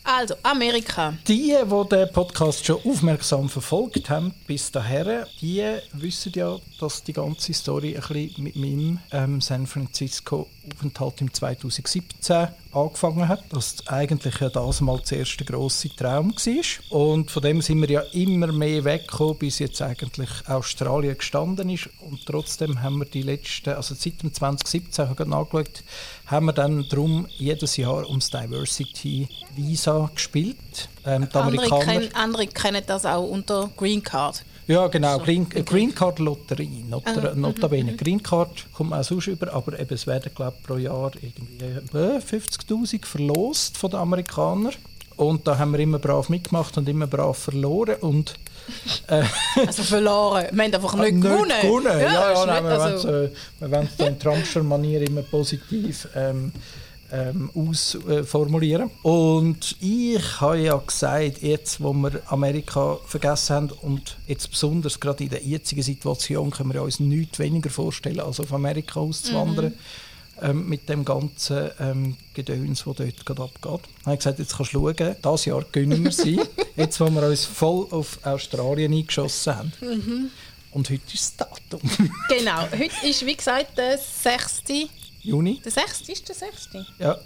Also, 0.03 0.35
Amerika. 0.43 1.13
die, 1.27 1.55
die 1.55 1.89
den 1.89 2.11
Podcast 2.11 2.65
schon 2.65 2.81
aufmerksam 2.83 3.47
verfolgt 3.47 4.09
haben 4.09 4.33
bis 4.47 4.71
dahin, 4.71 5.23
die 5.41 5.63
wissen 5.93 6.33
ja, 6.35 6.57
dass 6.79 7.03
die 7.03 7.13
ganze 7.13 7.53
Story 7.53 7.95
ein 7.95 8.01
bisschen 8.01 8.43
mit 8.43 8.55
meinem 8.55 8.99
ähm, 9.11 9.41
San 9.41 9.67
Francisco 9.67 10.47
Aufenthalt 10.71 11.21
im 11.21 11.33
2017 11.33 12.47
angefangen 12.71 13.27
hat. 13.27 13.43
Das 13.49 13.87
eigentlich 13.87 14.39
ja 14.39 14.49
das 14.49 14.81
mal 14.81 14.99
der 15.09 15.19
erste 15.19 15.43
grosse 15.43 15.89
Traum 15.95 16.31
war. 16.31 16.97
Und 16.99 17.31
von 17.31 17.41
dem 17.41 17.61
sind 17.61 17.81
wir 17.81 17.89
ja 17.89 18.01
immer 18.13 18.51
mehr 18.51 18.83
weggekommen, 18.83 19.37
bis 19.37 19.59
jetzt 19.59 19.81
eigentlich 19.81 20.29
Australien 20.47 21.17
gestanden 21.17 21.69
ist. 21.69 21.89
Und 22.01 22.25
trotzdem 22.25 22.81
haben 22.81 22.99
wir 22.99 23.05
die 23.05 23.23
letzten, 23.23 23.71
also 23.71 23.95
seit 23.95 24.21
dem 24.21 24.33
2017, 24.33 25.03
habe 25.05 25.13
ich 25.13 25.17
gerade 25.17 25.29
nachgeschaut, 25.31 25.83
haben 26.27 26.45
wir 26.45 26.53
dann 26.53 26.87
drum 26.89 27.27
jedes 27.37 27.77
Jahr 27.77 28.07
ums 28.07 28.29
Diversity 28.29 29.27
Visa 29.55 30.09
gespielt. 30.13 30.89
Ähm, 31.05 31.27
die 31.31 31.35
Andere, 31.35 31.83
kennen, 31.83 32.09
andere 32.13 32.47
kennen 32.47 32.83
das 32.85 33.05
auch 33.05 33.27
unter 33.27 33.69
Green 33.75 34.03
Card. 34.03 34.43
Ja, 34.69 34.87
genau. 34.87 35.17
So, 35.17 35.23
Green, 35.25 35.47
äh, 35.53 35.63
Green 35.63 35.93
Card 35.93 36.19
Lotterie. 36.19 36.83
Not, 36.89 37.03
Ah, 37.05 37.33
notabene. 37.35 37.95
Green 37.97 38.21
Card 38.23 38.49
kommt 38.73 38.91
man 38.91 38.99
auch 38.99 39.03
sonst 39.03 39.27
über, 39.27 39.51
aber 39.53 39.77
eben, 39.79 39.93
es 39.93 40.07
werden, 40.07 40.31
glaube 40.33 40.55
pro 40.65 40.77
Jahr 40.77 41.11
irgendwie 41.21 41.97
äh, 41.97 42.19
50.000 42.19 43.05
verlost 43.05 43.77
von 43.77 43.89
den 43.91 43.99
Amerikanern. 43.99 44.73
Und 45.17 45.45
da 45.47 45.57
haben 45.57 45.73
wir 45.73 45.79
immer 45.81 45.99
brav 45.99 46.29
mitgemacht 46.29 46.77
und 46.77 46.87
immer 46.87 47.05
brav 47.07 47.37
verloren. 47.37 47.95
Und 47.99 48.35
Also 49.07 49.83
verloren. 49.83 50.45
Wir 50.51 50.63
haben 50.63 50.73
einfach 50.73 50.93
nicht, 50.95 51.21
gewonnen. 51.21 51.51
gewonnen. 51.61 51.99
Ja, 51.99 52.13
ja, 52.13 52.31
ist 52.31 52.45
nein, 52.45 52.63
nicht- 52.63 52.71
wir 52.71 52.79
also- 52.81 53.07
wollen 53.09 53.25
es 53.25 53.31
äh, 53.31 53.35
wir 53.59 53.71
wollen 53.71 53.89
es 53.97 54.05
in 54.07 54.19
Trumpscher 54.19 54.63
Manier 54.63 55.01
immer 55.01 55.23
positiv 55.23 56.07
ähm, 56.15 56.51
ähm, 57.11 57.49
ausformulieren. 57.55 58.89
und 59.03 59.75
ich 59.79 60.19
habe 60.41 60.59
ja 60.59 60.77
gesagt, 60.77 61.41
jetzt, 61.41 61.81
wo 61.81 61.93
wir 61.93 62.21
Amerika 62.27 62.97
vergessen 63.05 63.55
haben 63.55 63.71
und 63.81 64.17
jetzt 64.27 64.49
besonders 64.51 64.99
gerade 64.99 65.23
in 65.23 65.29
der 65.29 65.43
jetzigen 65.43 65.81
Situation 65.81 66.51
können 66.51 66.73
wir 66.73 66.81
uns 66.81 66.99
nichts 66.99 67.39
weniger 67.39 67.69
vorstellen, 67.69 68.19
als 68.19 68.39
auf 68.39 68.53
Amerika 68.53 68.99
auszuwandern. 68.99 69.65
Mhm. 69.65 69.73
Ähm, 70.41 70.69
mit 70.69 70.87
dem 70.87 71.03
ganzen 71.03 71.69
ähm, 71.81 72.15
Gedöns, 72.33 72.85
das 72.85 72.95
dort 72.95 73.25
gerade 73.25 73.43
abgeht. 73.43 73.89
Ich 73.99 74.05
habe 74.05 74.17
gesagt, 74.17 74.39
jetzt 74.39 74.55
kannst 74.55 74.73
du 74.73 74.79
schauen, 74.79 75.15
dieses 75.21 75.45
Jahr 75.45 75.65
gönnen 75.69 76.01
wir 76.01 76.13
sie, 76.13 76.39
jetzt 76.77 76.97
wo 77.01 77.09
wir 77.09 77.27
uns 77.27 77.43
voll 77.43 77.87
auf 77.91 78.19
Australien 78.23 78.93
eingeschossen 78.93 79.55
haben. 79.55 79.73
Mhm. 79.81 80.31
Und 80.71 80.89
heute 80.89 81.13
ist 81.13 81.41
das 81.41 81.49
Datum. 81.49 81.81
genau, 82.29 82.61
heute 82.71 83.07
ist 83.07 83.25
wie 83.25 83.35
gesagt 83.35 83.77
der 83.77 83.97
6. 83.97 84.63
Juni. 85.21 85.61
Der 85.63 85.71
6. 85.71 86.01
ist 86.09 86.27
der 86.27 86.35
6. 86.35 86.69
Ja. 86.99 87.17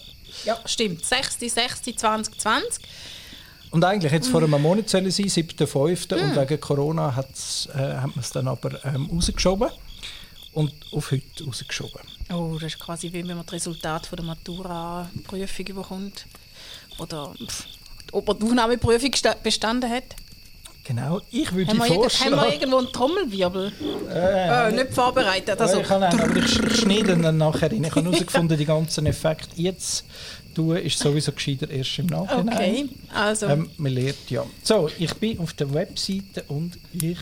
Ja, 0.46 0.60
stimmt. 0.66 1.06
6. 1.06 1.40
6. 1.40 1.82
2020. 1.82 2.84
Und 3.72 3.84
eigentlich 3.84 4.12
hätte 4.12 4.26
es 4.26 4.32
vor 4.32 4.44
einem 4.44 4.62
Monat 4.62 4.88
sein, 4.90 5.08
7.5. 5.08 6.16
Mm. 6.16 6.24
Und 6.24 6.36
wegen 6.36 6.62
Corona 6.62 7.10
äh, 7.10 7.12
hat 7.12 8.16
man 8.16 8.20
es 8.20 8.30
dann 8.30 8.48
aber 8.48 8.84
ähm, 8.86 9.10
rausgeschoben. 9.12 9.70
Und 10.54 10.72
auf 10.92 11.10
heute 11.10 11.44
rausgeschoben. 11.44 12.02
Oh, 12.32 12.54
das 12.54 12.74
ist 12.74 12.80
quasi 12.80 13.12
wie 13.12 13.28
wenn 13.28 13.36
man 13.36 13.46
das 13.46 13.54
Resultat 13.54 14.06
von 14.06 14.18
der 14.18 14.26
Matura-Prüfung 14.26 15.66
bekommt. 15.66 16.26
Oder 17.00 17.34
pff, 17.44 17.66
ob 18.12 18.28
man 18.28 18.38
die 18.38 18.46
Aufnahmeprüfung 18.46 19.12
bestanden 19.42 19.90
hat. 19.90 20.16
Genau, 20.86 21.22
ich 21.32 21.52
würde 21.54 21.72
haben 21.72 21.82
vorschlagen... 21.82 22.36
Haben 22.36 22.46
wir 22.46 22.54
irgendwo 22.54 22.78
einen 22.78 22.92
Trommelwirbel? 22.92 23.72
Äh, 24.10 24.70
äh, 24.70 24.72
nicht 24.74 24.94
vorbereitet. 24.94 25.60
Also. 25.60 25.80
ich 25.80 25.88
kann 25.88 26.04
aber 26.04 26.36
ich, 26.36 26.80
schneide 26.82 27.16
dann 27.18 27.38
nachher 27.38 27.72
rein. 27.72 27.84
Ich 27.84 27.92
habe 27.92 28.04
herausgefunden, 28.04 28.58
die 28.58 28.66
ganzen 28.66 29.06
Effekte 29.06 29.50
jetzt 29.56 30.04
tun, 30.54 30.76
ist 30.76 31.00
sowieso 31.00 31.32
gescheiter 31.32 31.70
erst 31.70 32.00
im 32.00 32.08
Nachhinein. 32.08 32.54
Okay, 32.54 32.90
also... 33.14 33.48
Ähm, 33.48 33.70
man 33.78 33.94
lernt 33.94 34.30
ja. 34.30 34.46
So, 34.62 34.90
ich 35.00 35.14
bin 35.16 35.40
auf 35.40 35.54
der 35.54 35.74
Webseite 35.74 36.44
und 36.50 36.78
ich 36.92 37.18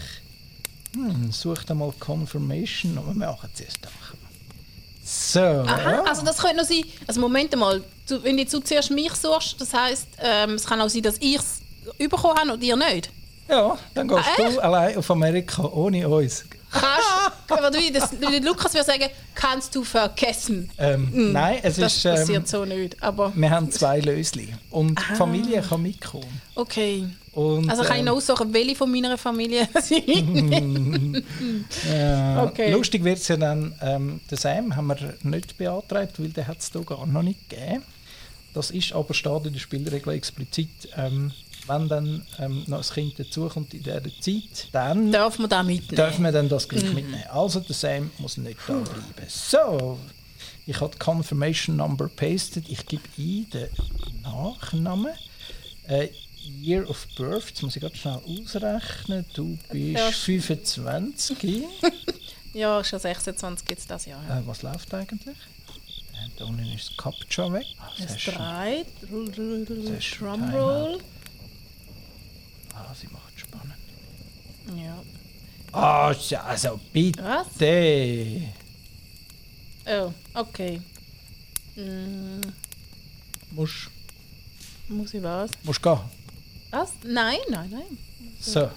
hm, 0.96 1.32
suche 1.32 1.74
mal 1.76 1.94
Confirmation, 2.00 2.98
aber 2.98 3.14
wir 3.14 3.28
machen 3.28 3.50
es 3.54 3.62
erst 3.62 3.80
nachher. 3.84 4.18
So. 5.04 5.70
Aha, 5.70 6.04
also 6.08 6.26
das 6.26 6.40
könnte 6.40 6.58
noch 6.58 6.66
sein... 6.66 6.84
Also 7.06 7.22
Moment 7.22 7.56
mal, 7.56 7.84
wenn 8.24 8.38
du 8.38 8.46
zuerst 8.46 8.90
mich 8.90 9.14
suchst, 9.14 9.62
das 9.62 9.72
heisst, 9.72 10.08
ähm, 10.18 10.56
es 10.56 10.66
kann 10.66 10.82
auch 10.82 10.90
sein, 10.90 11.04
dass 11.04 11.18
ich 11.20 11.38
es 11.38 11.62
bekommen 12.10 12.38
habe 12.38 12.54
und 12.54 12.64
ihr 12.64 12.76
nicht? 12.76 13.12
Ja, 13.52 13.78
dann 13.94 14.08
gehst 14.08 14.22
ah, 14.38 14.50
du 14.50 14.60
allein 14.60 14.98
auf 14.98 15.12
Amerika 15.12 15.64
ohne 15.64 16.08
uns. 16.08 16.46
Kannst, 16.72 17.80
wie, 17.82 17.92
das, 17.92 18.14
wie 18.14 18.40
Lukas 18.40 18.74
würde 18.74 18.86
sagen, 18.86 19.10
kannst 19.36 19.76
du 19.76 19.84
vergessen. 19.84 20.70
Ähm, 20.78 21.10
mm, 21.12 21.32
nein, 21.34 21.60
es 21.62 21.76
das 21.76 21.98
ist. 21.98 22.04
Passiert 22.04 22.44
ähm, 22.44 22.46
so 22.46 22.64
nicht. 22.64 23.04
Aber 23.04 23.34
wir 23.36 23.50
haben 23.50 23.70
zwei 23.70 24.00
Lösli 24.00 24.56
und 24.70 24.98
die 24.98 25.16
Familie 25.16 25.62
kann 25.62 25.82
mitkommen. 25.82 26.42
Okay. 26.56 27.10
Und, 27.34 27.70
also 27.70 27.84
kann 27.84 27.98
ich 27.98 28.04
noch 28.04 28.14
ähm, 28.14 28.18
aussuchen, 28.18 28.54
welche 28.54 28.76
von 28.76 28.90
meiner 28.90 29.18
Familie 29.18 29.68
sind. 29.82 31.26
ja. 31.92 32.44
okay. 32.46 32.72
Lustig 32.72 33.04
wird 33.04 33.18
es 33.18 33.28
ja 33.28 33.36
dann, 33.36 33.74
ähm, 33.82 34.22
den 34.30 34.38
Sam 34.38 34.74
haben 34.76 34.88
wir 34.88 35.16
nicht 35.24 35.58
beantragt, 35.58 36.22
weil 36.22 36.30
der 36.30 36.48
hat 36.48 36.60
es 36.60 36.72
hier 36.72 36.84
gar 36.84 37.06
noch 37.06 37.22
nicht 37.22 37.50
gegeben. 37.50 37.84
Das 38.54 38.72
ist 38.72 38.94
aber 38.94 39.14
steht 39.14 39.46
in 39.46 39.54
der 39.54 39.60
Spielregel 39.60 40.14
explizit. 40.14 40.70
Ähm, 40.96 41.32
wenn 41.68 41.88
dann 41.88 42.26
ähm, 42.40 42.64
noch 42.68 42.80
ein 42.80 42.94
Kind 42.94 43.20
dazukommt 43.20 43.74
in 43.74 43.84
dieser 43.84 44.04
Zeit, 44.20 44.68
dann 44.72 45.12
darf 45.12 45.40
man 45.40 45.50
das 45.50 45.66
mitnehmen. 45.66 45.96
Darf 45.96 46.20
man 46.20 46.34
dann 46.34 46.50
das 46.50 46.68
gleich 46.68 46.84
mhm. 46.84 46.96
mitnehmen. 46.96 47.24
Also 47.32 47.60
der 47.60 47.76
Sam 47.76 48.12
muss 48.18 48.38
nicht 48.38 48.58
da 48.68 48.74
bleiben. 48.74 49.28
So, 49.28 50.00
ich 50.66 50.80
habe 50.80 50.92
die 50.94 51.00
Confirmation 51.00 51.76
Number 51.76 52.08
pasted. 52.08 52.70
Ich 52.70 52.86
gebe 52.86 53.04
ein 53.18 53.50
den 53.50 53.70
Nachnamen. 54.24 55.14
Äh, 55.88 56.10
Year 56.44 56.90
of 56.90 57.08
Birth, 57.16 57.50
jetzt 57.50 57.62
muss 57.62 57.76
ich 57.76 57.82
gerade 57.82 57.96
schnell 57.96 58.20
ausrechnen. 58.26 59.26
Du 59.34 59.58
bist 59.72 59.98
ja. 59.98 60.12
25. 60.12 61.64
ja, 62.54 62.84
schon 62.84 63.00
26 63.00 63.68
gibt 63.68 63.82
es 63.82 63.88
das 63.88 64.06
Jahr. 64.06 64.24
Ja. 64.28 64.40
Äh, 64.40 64.48
was 64.48 64.64
läuft 64.64 64.94
eigentlich? 64.94 65.38
Äh, 66.14 66.30
da 66.38 66.46
unten 66.46 66.66
ist 66.74 66.90
das 66.90 66.98
Capture 66.98 67.54
weg. 67.54 67.66
Das 68.00 68.16
ist 68.16 68.28
drei. 68.28 68.86
Drumroll. 70.20 71.00
Ah, 72.74 72.94
sie 72.94 73.08
macht 73.08 73.40
spannend. 73.40 73.76
Ja. 74.76 75.02
Ah, 75.74 76.12
oh, 76.12 76.36
also 76.46 76.80
bitte. 76.92 77.24
Was? 77.24 77.48
Oh, 79.88 80.14
okay. 80.34 80.82
Mm. 81.76 82.42
Muss. 83.52 83.90
Muss 84.88 85.14
ich 85.14 85.24
was? 85.24 85.52
Muss 85.64 85.82
gehen. 85.82 86.00
Was? 86.72 86.92
Nein, 87.04 87.38
nein, 87.50 87.70
nein. 87.70 87.98
So. 88.40 88.70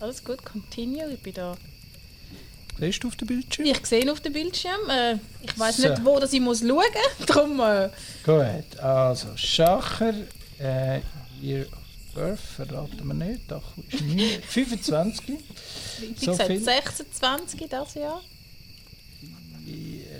Alles 0.00 0.22
gut, 0.22 0.44
continue, 0.44 1.12
ich 1.12 1.20
bin 1.20 1.34
da. 1.34 1.56
Siehst 2.78 3.02
du 3.02 3.08
auf 3.08 3.16
dem 3.16 3.26
Bildschirm? 3.26 3.66
Ich 3.66 3.84
sehe 3.86 4.10
auf 4.12 4.20
dem 4.20 4.32
Bildschirm. 4.32 4.88
Äh, 4.88 5.14
ich 5.42 5.58
weiß 5.58 5.78
so. 5.78 5.88
nicht, 5.88 6.04
wo 6.04 6.20
das 6.20 6.32
ich 6.32 6.40
muss 6.40 6.60
schauen 6.60 6.68
muss. 7.18 7.26
Darum. 7.26 7.60
Äh. 7.60 7.90
Gut, 8.24 8.78
also 8.78 9.36
Schacher, 9.36 10.14
äh, 10.60 11.00
Year 11.42 11.66
Birth 12.14 12.40
verraten 12.40 13.06
wir 13.06 13.14
nicht. 13.14 13.50
Doch, 13.50 13.62
ist 13.90 14.02
nie. 14.02 14.28
25. 14.48 15.38
Wie 16.00 16.14
so 16.14 16.30
gesagt, 16.32 16.46
viel. 16.48 16.60
26 16.60 17.68
das 17.68 17.94
Jahr. 17.94 18.20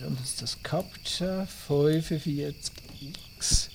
Und 0.07 0.21
ist 0.23 0.41
das 0.41 0.57
Capture 0.63 1.47
45x. 1.69 3.69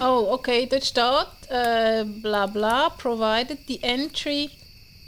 Oh, 0.00 0.28
okay, 0.30 0.66
dort 0.66 0.84
steht 0.84 1.50
äh, 1.50 2.04
bla 2.04 2.46
bla, 2.46 2.90
provided 2.90 3.58
the 3.66 3.82
entry 3.82 4.50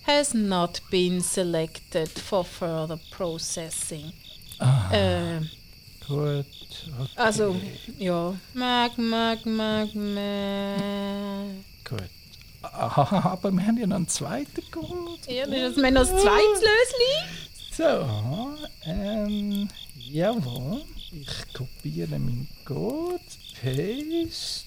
has 0.06 0.34
not 0.34 0.80
been 0.90 1.20
selected 1.20 2.08
for 2.08 2.44
further 2.44 2.98
processing. 3.10 4.12
Ah, 4.58 4.90
äh, 4.92 5.40
gut. 6.06 6.46
Okay. 7.00 7.10
Also, 7.16 7.56
ja. 7.98 8.34
Mag, 8.54 8.98
mag, 8.98 9.46
mag, 9.46 9.94
mag. 9.94 10.76
Gut. 11.84 12.10
Aha, 12.62 13.30
aber 13.32 13.50
wir 13.52 13.66
haben 13.66 13.78
ja 13.78 13.86
noch 13.86 13.96
einen 13.96 14.08
zweiten 14.08 14.62
geholt. 14.70 15.20
Ja, 15.28 15.46
das 15.46 15.72
ist 15.72 15.76
noch 15.76 15.90
das 15.92 16.08
zweite 16.08 16.60
Lösli. 16.60 17.42
So, 17.72 18.54
ähm, 18.84 19.68
jawohl. 19.96 20.84
Ich 21.12 21.52
kopiere 21.52 22.18
meinen 22.18 22.48
Code, 22.64 23.20
paste. 23.60 24.66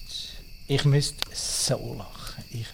Ich 0.68 0.84
müsste 0.84 1.16
so 1.32 1.96
lachen. 1.98 2.44
Ich, 2.50 2.66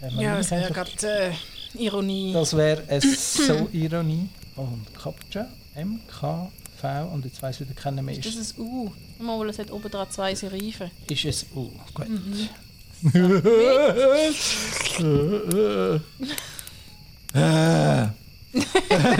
ehrlich. 0.00 0.20
Ja, 0.20 0.36
das 0.36 0.50
wäre 0.50 0.72
gerade 0.72 0.90
äh, 1.02 1.82
Ironie. 1.82 2.32
Das 2.32 2.56
wäre 2.56 2.82
so 3.00 3.68
Ironie. 3.72 4.28
Und 4.56 4.86
Capture, 4.94 5.48
M, 5.74 6.00
K, 6.08 6.50
V 6.80 7.04
und 7.12 7.24
jetzt 7.24 7.42
weiss 7.42 7.60
ich 7.60 7.68
wieder 7.68 7.80
kennen 7.80 8.04
mehr. 8.04 8.18
Ist 8.18 8.38
das 8.38 8.56
ein 8.56 8.60
U? 8.60 8.90
Mal, 9.18 9.48
es 9.48 9.58
hat 9.58 9.70
oben 9.70 9.90
dran 9.90 10.10
zwei 10.10 10.34
Serifen. 10.34 10.90
Ist 11.08 11.24
es 11.24 11.46
U? 11.54 11.70
Gut. 11.94 12.08
Mhm. 12.08 12.48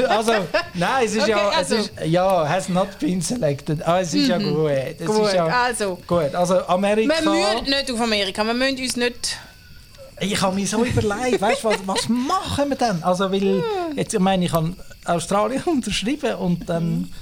Also, 0.09 0.33
nein, 0.75 1.05
es 1.05 1.15
ist 1.15 1.23
okay, 1.23 1.31
ja, 1.31 1.49
also. 1.51 1.75
es 1.77 1.87
ist, 1.87 1.93
ja, 2.07 2.49
has 2.49 2.69
not 2.69 2.99
been 2.99 3.21
selected. 3.21 3.87
Ah, 3.87 4.01
es 4.01 4.15
ist 4.15 4.25
mhm. 4.25 4.31
ja 4.31 4.39
gut. 4.39 4.71
Es 4.99 5.07
gut, 5.07 5.33
ja, 5.33 5.47
also. 5.47 5.99
Gut, 6.07 6.35
also 6.35 6.67
Amerika. 6.67 7.23
Wir 7.23 7.31
müssen 7.31 7.65
nicht 7.71 7.93
auf 7.93 8.01
Amerika, 8.01 8.45
wir 8.45 8.55
müssen 8.55 8.79
uns 8.79 8.97
nicht. 8.97 9.39
Ich 10.21 10.43
habe 10.43 10.57
mir 10.57 10.67
so 10.67 10.85
überlegt, 10.85 11.41
weißt 11.41 11.63
du, 11.63 11.69
was, 11.69 11.79
was 11.87 12.09
machen 12.09 12.71
wir 12.71 12.77
denn? 12.77 13.03
Also, 13.05 13.31
weil, 13.31 13.63
jetzt, 13.95 14.13
ich 14.13 14.21
meine, 14.21 14.45
ich 14.45 14.53
habe 14.53 14.75
Australien 15.05 15.63
unterschrieben 15.67 16.35
und 16.37 16.69
dann. 16.69 16.91
Mhm. 16.91 17.13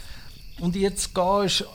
Und 0.58 0.74
jetzt 0.74 1.14
gehst 1.14 1.66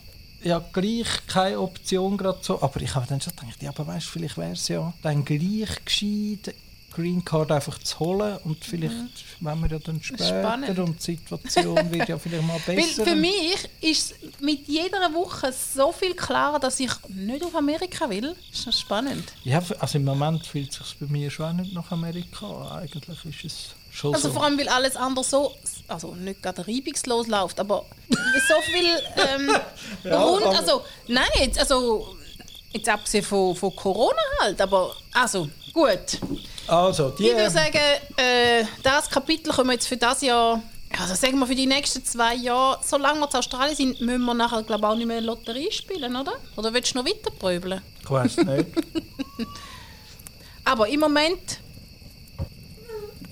ja 0.43 0.59
gleich 0.73 1.07
keine 1.27 1.59
Option 1.59 2.17
gerade 2.17 2.39
so. 2.41 2.61
Aber 2.61 2.81
ich 2.81 2.93
habe 2.95 3.07
dann 3.07 3.21
schon 3.21 3.35
gedacht, 3.35 3.61
ja, 3.61 3.69
aber 3.69 3.87
weißt 3.87 4.07
du, 4.07 4.09
vielleicht 4.11 4.37
wäre 4.37 4.53
es 4.53 4.67
ja 4.67 4.93
dann 5.01 5.25
gleich 5.25 5.83
gescheit, 5.85 6.53
Green 6.91 7.23
Card 7.23 7.51
einfach 7.51 7.77
zu 7.79 7.99
holen 7.99 8.37
und 8.43 8.63
vielleicht, 8.63 8.93
mhm. 8.93 9.09
wenn 9.39 9.59
wir 9.61 9.69
ja 9.69 9.79
dann 9.79 10.03
später 10.03 10.27
Spannend. 10.27 10.77
und 10.77 10.99
die 10.99 11.15
Situation 11.15 11.91
wird 11.91 12.09
ja 12.09 12.17
vielleicht 12.17 12.45
mal 12.45 12.59
besser. 12.65 13.05
Weil 13.05 13.05
für 13.05 13.15
mich 13.15 13.69
ist 13.79 14.15
mit 14.41 14.67
jeder 14.67 15.13
Woche 15.13 15.53
so 15.53 15.91
viel 15.91 16.13
klarer, 16.13 16.59
dass 16.59 16.79
ich 16.79 16.91
nicht 17.07 17.43
auf 17.43 17.55
Amerika 17.55 18.09
will. 18.09 18.35
Ist 18.51 18.67
das 18.67 18.79
spannend? 18.79 19.31
Ja, 19.43 19.61
also 19.79 19.97
im 19.97 20.03
Moment 20.03 20.45
fühlt 20.45 20.71
es 20.71 20.77
sich 20.77 20.97
bei 20.99 21.05
mir 21.07 21.31
schon 21.31 21.55
nicht 21.57 21.73
nach 21.73 21.91
Amerika 21.91 22.45
an. 22.45 22.79
Eigentlich 22.79 23.25
ist 23.25 23.45
es 23.45 23.75
Schon 23.91 24.15
also 24.15 24.29
so. 24.29 24.33
vor 24.33 24.45
allem, 24.45 24.57
weil 24.57 24.69
alles 24.69 24.95
andere 24.95 25.25
so, 25.25 25.53
also 25.87 26.15
nicht 26.15 26.41
gerade 26.41 26.65
reibungslos 26.65 27.27
läuft, 27.27 27.59
aber 27.59 27.85
so 28.09 28.61
viel 28.61 28.85
ähm, 29.17 29.51
ja, 30.03 30.23
rund, 30.23 30.45
also 30.45 30.81
nein, 31.07 31.27
jetzt, 31.39 31.59
also 31.59 32.15
jetzt 32.71 32.87
abgesehen 32.87 33.23
von, 33.23 33.55
von 33.55 33.75
Corona 33.75 34.21
halt, 34.39 34.61
aber 34.61 34.95
also 35.13 35.49
gut. 35.73 36.19
Also, 36.67 37.09
die, 37.09 37.27
ich 37.27 37.35
würde 37.35 37.49
sagen, 37.49 37.77
äh, 38.15 38.63
das 38.81 39.09
Kapitel 39.09 39.51
können 39.51 39.67
wir 39.67 39.73
jetzt 39.73 39.87
für 39.87 39.97
das 39.97 40.21
Jahr 40.21 40.61
Also 40.97 41.15
sagen 41.15 41.37
wir 41.39 41.47
für 41.47 41.55
die 41.55 41.67
nächsten 41.67 42.03
zwei 42.05 42.35
Jahre, 42.35 42.79
solange 42.83 43.19
wir 43.19 43.29
in 43.29 43.35
Australien 43.35 43.75
sind, 43.75 44.01
müssen 44.01 44.23
wir 44.23 44.33
nachher 44.33 44.63
glaube 44.63 44.87
auch 44.87 44.95
nicht 44.95 45.07
mehr 45.07 45.21
Lotterie 45.21 45.71
spielen, 45.71 46.15
oder? 46.15 46.33
Oder 46.55 46.73
willst 46.73 46.93
du 46.93 46.99
noch 46.99 47.05
weiter 47.05 47.31
pröbeln? 47.31 47.81
Ich 48.01 48.09
weiß 48.09 48.37
nicht. 48.37 48.67
Aber 50.63 50.87
im 50.87 50.99
Moment, 50.99 51.59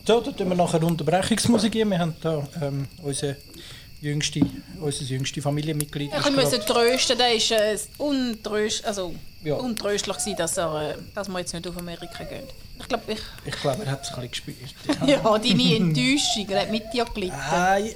so, 0.10 0.20
da 0.22 0.32
tun 0.32 0.50
wir 0.50 0.56
nachher 0.56 0.82
Unterbrechungsmusik. 0.82 1.76
Wir 1.76 2.00
haben 2.00 2.16
da 2.20 2.42
ähm, 2.64 2.88
unsere 3.04 3.36
jüngste, 4.02 4.42
unser 4.82 5.04
jüngste 5.04 5.42
Familienmitglied. 5.42 6.12
ich 6.14 6.26
ist 6.26 6.36
musste 6.36 6.60
trösten, 6.60 7.18
der 7.18 7.34
ist 7.36 7.52
äh, 7.52 7.78
untröst, 7.98 8.86
also, 8.86 9.14
Ja. 9.44 9.56
untröstlich 9.56 10.18
gewesen, 10.18 10.38
dass, 10.38 10.58
er, 10.58 10.92
äh, 10.92 10.96
dass 11.16 11.28
wir 11.30 11.40
jetzt 11.40 11.54
nicht 11.54 11.68
auf 11.68 11.78
Amerika 11.78 12.24
gehen. 12.24 12.44
Ich 12.82 12.88
glaube, 12.88 13.04
ich... 13.12 13.20
Ich 13.46 13.56
glaube, 13.60 13.84
er 13.84 13.92
hat 13.92 14.04
es 14.04 14.14
ein 14.14 14.30
bisschen 14.30 14.54
gespürt. 14.54 15.00
Ja, 15.06 15.38
deine 15.38 15.76
Enttäuschung, 15.76 16.48
er 16.48 16.62
hat 16.62 16.72
mit 16.72 16.84
dir 16.94 17.04
gelitten. 17.14 17.36
Äh, 17.54 17.94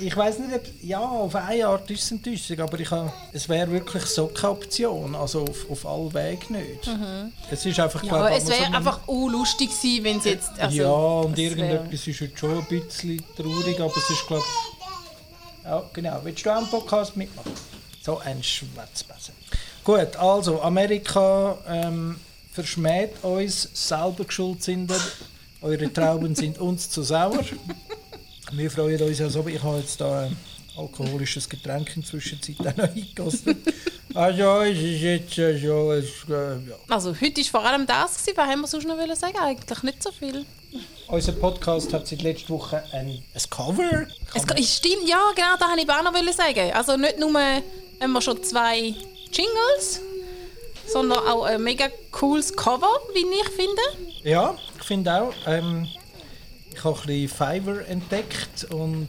ich 0.00 0.16
weiß 0.16 0.38
nicht, 0.38 0.54
ob, 0.54 0.62
ja, 0.80 1.00
auf 1.00 1.34
eine 1.34 1.66
Art 1.66 1.90
ist 1.90 2.02
es 2.04 2.10
Enttäuschung, 2.12 2.60
aber 2.60 2.78
ich 2.78 2.88
habe, 2.92 3.12
es 3.32 3.48
wäre 3.48 3.68
wirklich 3.72 4.04
so 4.04 4.28
keine 4.28 4.52
Option, 4.52 5.16
also 5.16 5.42
auf, 5.44 5.68
auf 5.70 5.86
alle 5.86 6.14
Wege 6.14 6.52
nicht. 6.52 6.88
Es 7.50 7.66
ist 7.66 7.80
einfach, 7.80 8.02
Ja, 8.04 8.28
es 8.28 8.46
wäre 8.48 8.72
einfach 8.72 9.00
unlustig 9.08 9.70
gewesen, 9.70 10.04
wenn 10.04 10.18
es 10.18 10.24
jetzt... 10.24 10.50
Also, 10.56 10.76
ja, 10.76 10.88
und 10.88 11.32
es 11.32 11.36
wär- 11.38 11.44
irgendetwas 11.44 12.06
ist 12.06 12.20
heute 12.20 12.38
schon 12.38 12.58
ein 12.58 12.64
bisschen 12.66 13.22
traurig, 13.36 13.80
aber 13.80 13.92
es 13.96 14.10
ist, 14.10 14.26
glaube 14.28 14.44
ja, 15.64 15.82
genau. 15.92 16.20
Willst 16.22 16.44
du 16.44 16.50
auch 16.50 16.56
einen 16.56 16.68
Podcast 16.68 17.16
mitmachen? 17.16 17.52
So 18.02 18.18
ein 18.18 18.42
Schwätzbesen. 18.42 19.34
Gut, 19.84 20.16
also, 20.16 20.60
Amerika 20.62 21.58
ähm, 21.68 22.16
verschmäht 22.52 23.22
uns, 23.22 23.68
selber 23.72 24.24
geschuld 24.24 24.62
sind 24.62 24.90
ihr. 24.90 25.00
Eure 25.60 25.92
Trauben 25.92 26.34
sind 26.34 26.58
uns 26.58 26.90
zu 26.90 27.02
sauer. 27.02 27.44
Wir 28.52 28.70
freuen 28.70 29.00
uns 29.00 29.18
ja 29.18 29.28
so, 29.28 29.46
ich 29.46 29.62
habe 29.62 29.78
jetzt 29.78 30.00
da 30.00 30.24
ein 30.24 30.36
alkoholisches 30.76 31.48
Getränk 31.48 31.88
in 31.96 32.02
der 32.02 32.10
Zwischenzeit 32.10 32.60
auch 32.60 32.76
noch 32.76 32.84
eingekostet. 32.84 33.56
Also, 34.14 34.60
es 34.62 34.78
ist 34.78 35.00
jetzt 35.00 35.38
äh, 35.38 35.56
äh, 36.28 36.68
ja. 36.68 36.76
Also 36.88 37.14
heute 37.18 37.40
war 37.40 37.44
vor 37.44 37.64
allem 37.64 37.86
das, 37.86 38.26
was 38.26 38.36
haben 38.36 38.60
wir 38.60 38.66
sonst 38.66 38.86
noch 38.86 39.16
sagen? 39.16 39.38
Eigentlich 39.38 39.82
nicht 39.84 40.02
so 40.02 40.12
viel. 40.12 40.44
Unser 41.08 41.32
Podcast 41.32 41.92
hat 41.92 42.06
seit 42.06 42.22
letzter 42.22 42.50
Woche 42.50 42.82
ein, 42.92 43.08
ein 43.08 43.50
Cover. 43.50 44.06
Es 44.34 44.76
stimmt, 44.76 45.06
ja, 45.06 45.20
genau, 45.34 45.56
das 45.58 45.68
wollte 45.68 45.82
ich 45.82 45.90
auch 45.90 46.02
noch 46.02 46.32
sagen. 46.32 46.72
Also 46.72 46.96
nicht 46.96 47.18
nur 47.18 47.32
haben 47.32 48.12
wir 48.12 48.20
schon 48.20 48.42
zwei 48.42 48.94
Jingles, 49.32 50.00
sondern 50.86 51.18
auch 51.18 51.44
ein 51.44 51.62
mega 51.62 51.88
cooles 52.10 52.54
Cover, 52.54 53.00
wie 53.14 53.20
ich 53.20 53.48
finde. 53.50 53.82
Ja, 54.22 54.56
ich 54.78 54.84
finde 54.84 55.12
auch. 55.12 55.34
Ähm, 55.46 55.88
ich 56.74 56.84
habe 56.84 56.98
ein 56.98 57.06
bisschen 57.06 57.28
Fiverr 57.28 57.88
entdeckt 57.88 58.64
und 58.70 59.08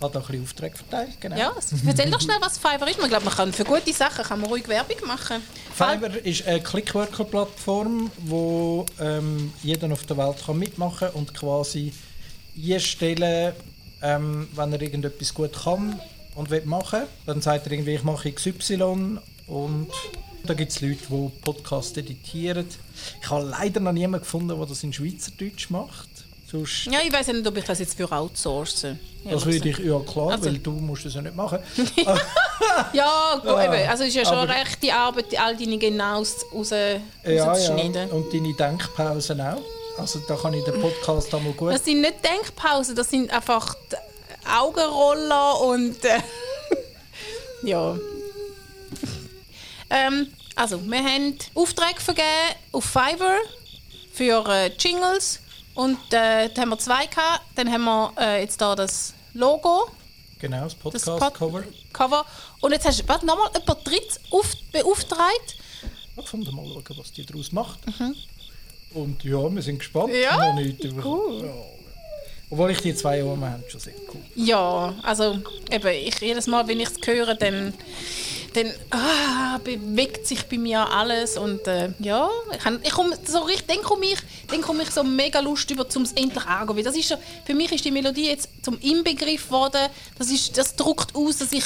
habe 0.00 0.12
da 0.12 0.20
ein 0.20 0.26
bisschen 0.26 0.42
Aufträge 0.42 0.76
verteilt. 0.76 1.20
Genau. 1.20 1.36
Ja, 1.36 1.52
erzähl 1.86 2.10
doch 2.10 2.20
schnell, 2.20 2.38
was 2.40 2.58
Fiverr 2.58 2.88
ist. 2.88 2.98
Ich 2.98 3.08
glaube, 3.08 3.24
man 3.24 3.34
kann 3.34 3.52
für 3.52 3.64
gute 3.64 3.92
Sachen 3.92 4.24
kann 4.24 4.40
man 4.40 4.50
ruhig 4.50 4.68
Werbung 4.68 4.96
machen. 5.06 5.42
Fiverr 5.72 6.24
ist 6.24 6.46
eine 6.46 6.60
Clickworker-Plattform, 6.60 8.10
wo 8.18 8.86
ähm, 9.00 9.52
jeder 9.62 9.90
auf 9.92 10.04
der 10.06 10.16
Welt 10.16 10.36
kann 10.44 10.58
mitmachen 10.58 11.10
und 11.10 11.34
quasi 11.34 11.92
einstellen, 12.56 13.54
ähm, 14.02 14.48
wenn 14.54 14.72
er 14.72 14.80
irgendetwas 14.80 15.34
gut 15.34 15.52
kann 15.52 16.00
und 16.34 16.50
will 16.50 16.64
machen. 16.64 17.02
Dann 17.26 17.40
sagt 17.40 17.66
er 17.66 17.72
irgendwie, 17.72 17.94
ich 17.94 18.04
mache 18.04 18.32
XY 18.32 19.18
und 19.46 19.90
da 20.44 20.54
gibt 20.54 20.72
es 20.72 20.80
Leute, 20.80 20.98
die 21.10 21.30
Podcasts 21.42 21.96
editieren. 21.96 22.66
Ich 23.20 23.30
habe 23.30 23.44
leider 23.46 23.80
noch 23.80 23.92
niemanden 23.92 24.24
gefunden, 24.24 24.56
der 24.56 24.66
das 24.66 24.82
in 24.82 24.92
Schweizerdeutsch 24.92 25.70
macht. 25.70 26.08
Sonst 26.50 26.86
Ja, 26.86 27.00
ich 27.04 27.12
weiß 27.12 27.26
nicht, 27.28 27.46
ob 27.46 27.56
ich 27.56 27.64
das 27.64 27.78
jetzt 27.78 27.96
für 27.96 28.10
outsourcen. 28.10 28.98
Das 29.24 29.44
würde 29.44 29.68
ich, 29.68 29.78
ja 29.78 29.98
klar, 30.00 30.30
Also- 30.30 30.46
weil 30.46 30.58
du 30.58 30.70
musst 30.72 31.04
das 31.04 31.14
ja 31.14 31.22
nicht 31.22 31.36
machen. 31.36 31.58
Ja, 32.92 33.34
gut, 33.36 33.44
Ja, 33.44 33.64
eben. 33.64 33.88
Also 33.88 34.04
es 34.04 34.10
ist 34.10 34.14
ja 34.16 34.24
schon 34.24 34.34
aber- 34.34 34.54
rechte 34.54 34.92
Arbeit, 34.92 35.38
all 35.38 35.56
deine 35.56 35.78
Genaus 35.78 36.46
raus, 36.54 36.70
ja, 36.70 37.00
ja. 37.24 37.44
rauszuschneiden. 37.44 38.10
Und 38.10 38.32
deine 38.32 38.54
Denkpausen 38.54 39.40
auch. 39.40 39.60
Also 39.98 40.20
da 40.26 40.36
kann 40.36 40.54
ich 40.54 40.64
den 40.64 40.80
Podcast 40.80 41.34
einmal 41.34 41.52
gut... 41.52 41.72
Das 41.72 41.84
sind 41.84 42.00
nicht 42.00 42.14
Denkpausen, 42.24 42.94
das 42.94 43.10
sind 43.10 43.30
einfach 43.32 43.74
Augenroller 44.58 45.60
und 45.60 46.02
äh, 46.04 46.20
ja. 47.62 47.96
Ähm, 49.90 50.28
also, 50.54 50.80
wir 50.84 50.98
haben 51.02 51.36
Aufträge 51.54 52.00
vergeben 52.00 52.26
auf 52.72 52.84
Fiverr 52.84 53.38
für 54.12 54.44
äh, 54.48 54.70
Jingles 54.78 55.40
und 55.78 55.98
äh, 56.12 56.48
da 56.52 56.62
haben 56.62 56.70
wir 56.70 56.78
zwei 56.78 57.06
gehabt. 57.06 57.42
Dann 57.54 57.70
haben 57.70 57.84
wir 57.84 58.12
äh, 58.18 58.42
jetzt 58.42 58.60
da 58.60 58.74
das 58.74 59.14
Logo, 59.32 59.88
Genau, 60.40 60.64
das 60.64 60.74
Podcast-Cover. 60.74 61.62
Pod- 61.62 61.64
Cover. 61.92 62.24
Und 62.60 62.72
jetzt 62.72 62.86
hast 62.86 63.00
du, 63.00 63.26
nochmal, 63.26 63.50
jemand 63.58 63.86
drittes 63.86 64.20
auf, 64.30 64.52
beauftragt. 64.72 65.56
Ich 66.16 66.28
fand 66.28 66.52
mal 66.52 66.64
schauen, 66.64 66.84
was 66.98 67.12
die 67.12 67.24
daraus 67.26 67.52
macht. 67.52 67.78
Und 68.94 69.22
ja, 69.24 69.52
wir 69.54 69.62
sind 69.62 69.78
gespannt. 69.78 70.08
Mhm. 70.12 70.20
Ja, 70.20 70.56
cool. 71.04 71.44
Ja. 71.44 71.52
Obwohl 72.50 72.70
ich 72.70 72.78
die 72.80 72.94
zwei 72.94 73.22
Ohren 73.22 73.44
habe, 73.44 73.62
schon 73.68 73.80
sehr 73.80 73.94
cool. 74.12 74.20
Ja, 74.34 74.94
also 75.02 75.38
eben, 75.70 75.88
ich, 75.88 76.18
jedes 76.20 76.46
Mal, 76.46 76.66
wenn 76.66 76.80
ich 76.80 76.88
es 76.88 77.06
höre, 77.06 77.34
dann, 77.34 77.74
dann 78.54 78.72
ah, 78.90 79.58
bewegt 79.58 80.26
sich 80.26 80.44
bei 80.46 80.58
mir 80.58 80.80
alles 80.90 81.36
und 81.36 81.66
äh, 81.66 81.90
ja, 81.98 82.28
ich, 82.56 82.64
han- 82.64 82.80
ich 82.82 82.90
komm, 82.90 83.12
so 83.26 83.40
richtig, 83.40 83.66
dann 83.66 83.82
komme 83.82 84.06
ich, 84.06 84.18
dann 84.48 84.60
komm 84.62 84.80
ich 84.80 84.90
so 84.90 85.02
mega 85.04 85.40
Lust 85.40 85.70
über, 85.70 85.86
um 85.94 86.02
es 86.02 86.12
endlich. 86.12 86.44
Weil 86.46 86.82
das 86.82 86.96
ist 86.96 87.16
für 87.44 87.54
mich 87.54 87.70
ist 87.72 87.84
die 87.84 87.90
Melodie 87.90 88.28
jetzt 88.28 88.48
zum 88.62 88.78
Inbegriff 88.80 89.46
geworden. 89.46 89.88
Das, 90.18 90.30
ist, 90.30 90.56
das 90.56 90.74
druckt 90.76 91.14
aus, 91.14 91.38
dass 91.38 91.52
ich 91.52 91.64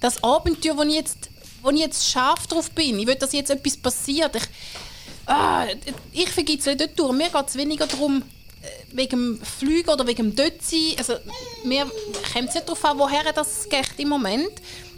das 0.00 0.22
Abenteuer, 0.22 0.76
wo 0.76 0.82
ich 0.82 0.94
jetzt, 0.94 1.30
wo 1.62 1.70
ich 1.70 1.80
jetzt 1.80 2.08
scharf 2.08 2.46
drauf 2.46 2.70
bin, 2.70 2.98
ich 2.98 3.06
will, 3.06 3.14
dass 3.16 3.32
jetzt 3.32 3.50
etwas 3.50 3.76
passiert. 3.76 4.34
Ich, 4.36 4.42
ah, 5.26 5.66
ich 6.12 6.28
es 6.28 6.36
nicht 6.66 6.98
durch. 6.98 7.12
Mir 7.12 7.28
geht 7.30 7.48
es 7.48 7.56
weniger 7.56 7.86
darum, 7.86 8.22
äh, 8.62 8.66
wegen 8.92 9.10
dem 9.38 9.40
Fliegen 9.42 9.90
oder 9.90 10.06
wegen 10.06 10.30
dem 10.30 10.36
Dötzi. 10.36 10.94
Also, 10.98 11.14
mir 11.64 11.84
kommt 12.32 12.48
es 12.48 12.54
nicht 12.54 12.68
darauf 12.68 12.84
an, 12.84 12.98
woher 12.98 13.32
das 13.32 13.68
geht 13.68 13.98
im 13.98 14.08
Moment. 14.08 14.50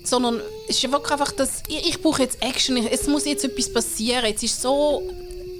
Sondern 0.04 0.40
es 0.68 0.76
ist 0.82 0.84
einfach, 0.94 1.32
dass 1.32 1.62
ich, 1.66 1.88
ich 1.88 2.02
brauche 2.02 2.22
jetzt 2.22 2.40
Action. 2.42 2.76
Ich- 2.76 2.92
Es 2.92 3.06
muss 3.08 3.24
jetzt 3.24 3.44
etwas 3.44 3.72
passieren. 3.72 4.24
Jetzt 4.26 4.42
ist 4.44 4.62
so... 4.62 5.02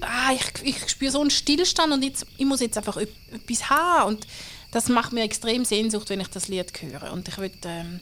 Ah, 0.00 0.32
ich, 0.34 0.62
ich 0.62 0.88
spüre 0.88 1.10
so 1.10 1.20
einen 1.20 1.30
Stillstand 1.30 1.92
und 1.92 2.04
jetzt, 2.04 2.26
ich 2.36 2.44
muss 2.44 2.60
jetzt 2.60 2.76
einfach 2.76 2.98
etwas 2.98 3.70
haben. 3.70 4.08
Und 4.14 4.26
das 4.70 4.88
macht 4.88 5.12
mir 5.12 5.22
extrem 5.24 5.64
Sehnsucht, 5.64 6.10
wenn 6.10 6.20
ich 6.20 6.28
das 6.28 6.48
Lied 6.48 6.70
höre. 6.80 7.12
Und 7.12 7.26
ich 7.26 7.38
will... 7.38 7.50
Ähm, 7.64 8.00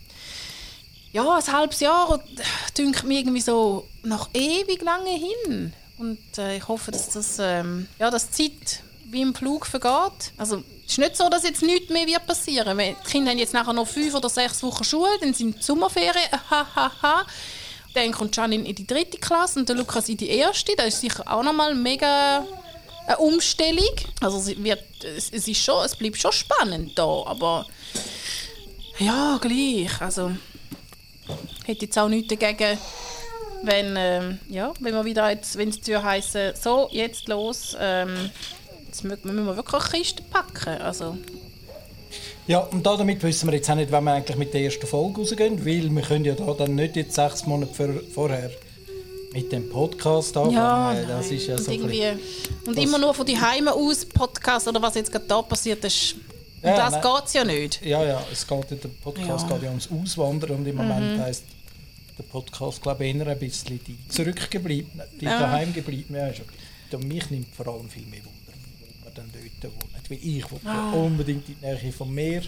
ja, 1.13 1.31
ein 1.37 1.53
halbes 1.53 1.81
Jahr 1.81 2.23
dünkt 2.77 3.05
mir 3.05 3.19
irgendwie 3.19 3.43
so 3.43 3.87
noch 4.03 4.31
ewig 4.35 4.81
lange 4.83 5.11
hin. 5.11 5.73
Und 5.99 6.19
äh, 6.39 6.57
ich 6.57 6.67
hoffe, 6.69 6.91
dass 6.91 7.11
das, 7.11 7.37
ähm, 7.39 7.87
ja, 7.99 8.11
dass 8.11 8.31
die 8.31 8.51
Zeit 8.59 8.83
wie 9.11 9.21
im 9.21 9.35
Flug 9.35 9.67
vergeht. 9.67 10.33
Also 10.39 10.65
es 10.93 10.99
ist 10.99 11.05
nicht 11.05 11.17
so, 11.17 11.29
dass 11.31 11.43
jetzt 11.45 11.63
nichts 11.63 11.89
mehr 11.91 12.07
wird 12.07 12.27
passieren. 12.27 12.77
Wir- 12.77 12.95
Die 13.03 13.11
Kinder 13.11 13.31
haben 13.31 13.39
jetzt 13.39 13.55
nachher 13.55 13.73
noch 13.73 13.89
fünf 13.89 14.15
oder 14.15 14.29
sechs 14.29 14.63
Wochen 14.63 14.85
Schule, 14.85 15.09
dann 15.21 15.33
sind 15.33 15.57
die 15.59 15.63
Sommerferien, 15.63 16.29
ha, 16.51 16.67
ha, 16.75 16.93
ha. 17.03 17.27
Dann 17.95 18.13
kommt 18.13 18.37
Janine 18.37 18.69
in 18.69 18.75
die 18.75 18.87
dritte 18.87 19.17
Klasse 19.19 19.59
und 19.61 19.69
der 19.69 19.77
Lukas 19.77 20.09
in 20.11 20.17
die 20.19 20.29
erste. 20.29 20.75
Das 20.77 20.89
ist 20.89 21.01
sicher 21.01 21.25
auch 21.27 21.43
nochmal 21.43 21.75
mega 21.75 22.47
eine 23.07 23.17
Umstellung. 23.19 23.89
Also 24.21 24.37
es, 24.39 24.63
wird, 24.63 24.83
es, 25.05 25.31
ist 25.31 25.57
schon, 25.63 25.85
es 25.85 25.97
bleibt 25.97 26.19
schon 26.19 26.33
spannend 26.33 26.99
da, 26.99 27.05
aber 27.27 27.67
ja, 28.99 29.39
gleich. 29.41 29.99
Also 30.01 30.33
hätte 31.65 31.87
jetzt 31.87 31.99
auch 31.99 32.09
nichts 32.09 32.29
dagegen, 32.35 32.79
wenn, 33.63 33.95
ähm, 33.97 34.39
ja, 34.49 34.73
wenn 34.81 34.95
wir 34.95 35.05
wieder 35.05 35.31
jetzt, 35.31 35.57
wenn 35.57 35.69
es 35.71 35.79
heißen, 35.87 36.53
so, 36.61 36.89
jetzt 36.93 37.29
los, 37.29 37.77
ähm, 37.79 38.31
jetzt 38.93 39.05
mü- 39.05 39.19
müssen 39.33 39.47
wir 39.47 39.57
wirklich 39.57 39.83
eine 39.83 39.91
Kiste 40.03 40.23
packen. 40.31 40.81
Also, 40.83 41.17
Ja, 42.47 42.59
und 42.59 42.85
da 42.85 42.97
damit 42.97 43.23
wissen 43.23 43.49
wir 43.49 43.55
jetzt 43.57 43.71
auch 43.71 43.75
nicht, 43.75 43.91
wann 43.91 44.05
wir 44.05 44.13
eigentlich 44.13 44.37
mit 44.37 44.53
der 44.53 44.63
ersten 44.63 44.87
Folge 44.87 45.21
rausgehen, 45.21 45.65
weil 45.65 45.89
wir 45.91 46.03
können 46.03 46.25
ja 46.25 46.35
da 46.35 46.53
dann 46.53 46.75
nicht 46.75 46.97
jetzt 46.97 47.15
sechs 47.15 47.47
Monate 47.47 47.73
vor, 47.73 47.89
vorher 48.13 48.51
mit 49.33 49.51
dem 49.51 49.69
Podcast 49.71 50.37
anfangen. 50.37 50.57
ja, 50.57 50.95
das 51.19 51.27
nein. 51.29 51.37
ist 51.39 51.47
ja 51.47 51.55
und, 51.57 51.65
so 51.65 51.71
irgendwie, 51.71 52.03
und 52.67 52.77
das- 52.77 52.85
immer 52.85 52.99
nur 52.99 53.15
von 53.15 53.25
die 53.25 53.41
Heime 53.41 53.73
aus 53.73 54.05
Podcast 54.05 54.69
oder 54.69 54.83
was 54.83 54.95
jetzt 54.95 55.11
gerade 55.11 55.25
da 55.27 55.41
passiert 55.41 55.83
ist. 55.85 56.15
Um 56.63 56.69
Ja, 56.69 56.91
das 56.91 57.01
geht 57.03 57.25
es 57.27 57.33
ja 57.33 57.45
nicht. 57.45 57.83
Ja, 57.85 58.05
ja, 58.05 58.23
es 58.31 58.47
geht, 58.47 58.71
der 58.71 58.89
Podcast 59.03 59.27
Ja. 59.29 59.37
Mhm. 59.47 59.49
geht 59.55 59.63
ja 59.63 59.69
ums 59.71 59.89
Auswandern 59.91 60.51
und 60.51 60.67
im 60.67 60.77
Moment 60.77 61.19
heisst 61.21 61.45
der 62.19 62.25
Podcast, 62.25 62.83
glaube 62.83 63.07
ich, 63.07 63.17
eher 63.17 63.27
ein 63.27 63.39
bisschen 63.39 63.81
die 63.87 63.97
zurückgebliebenen, 64.09 65.07
die 65.21 65.25
Ja. 65.25 65.41
daheim 65.41 65.73
gebliebenen. 65.73 66.33
Ja. 66.35 66.99
Und 66.99 67.09
mich 67.09 67.31
nimmt 67.31 67.49
vor 67.55 67.67
allem 67.69 67.89
viel 67.89 68.05
mehr 68.07 68.21
Wunder, 68.21 68.42
dann 69.15 69.31
dort 69.33 69.73
wohnen. 69.75 69.95
Weil 70.09 70.19
ich 70.23 70.51
will 70.51 70.59
Ah. 70.65 70.93
unbedingt 70.93 71.49
in 71.49 71.57
die 71.61 71.67
Nähe 71.67 71.93
vom 71.93 72.13
Meer. 72.15 72.43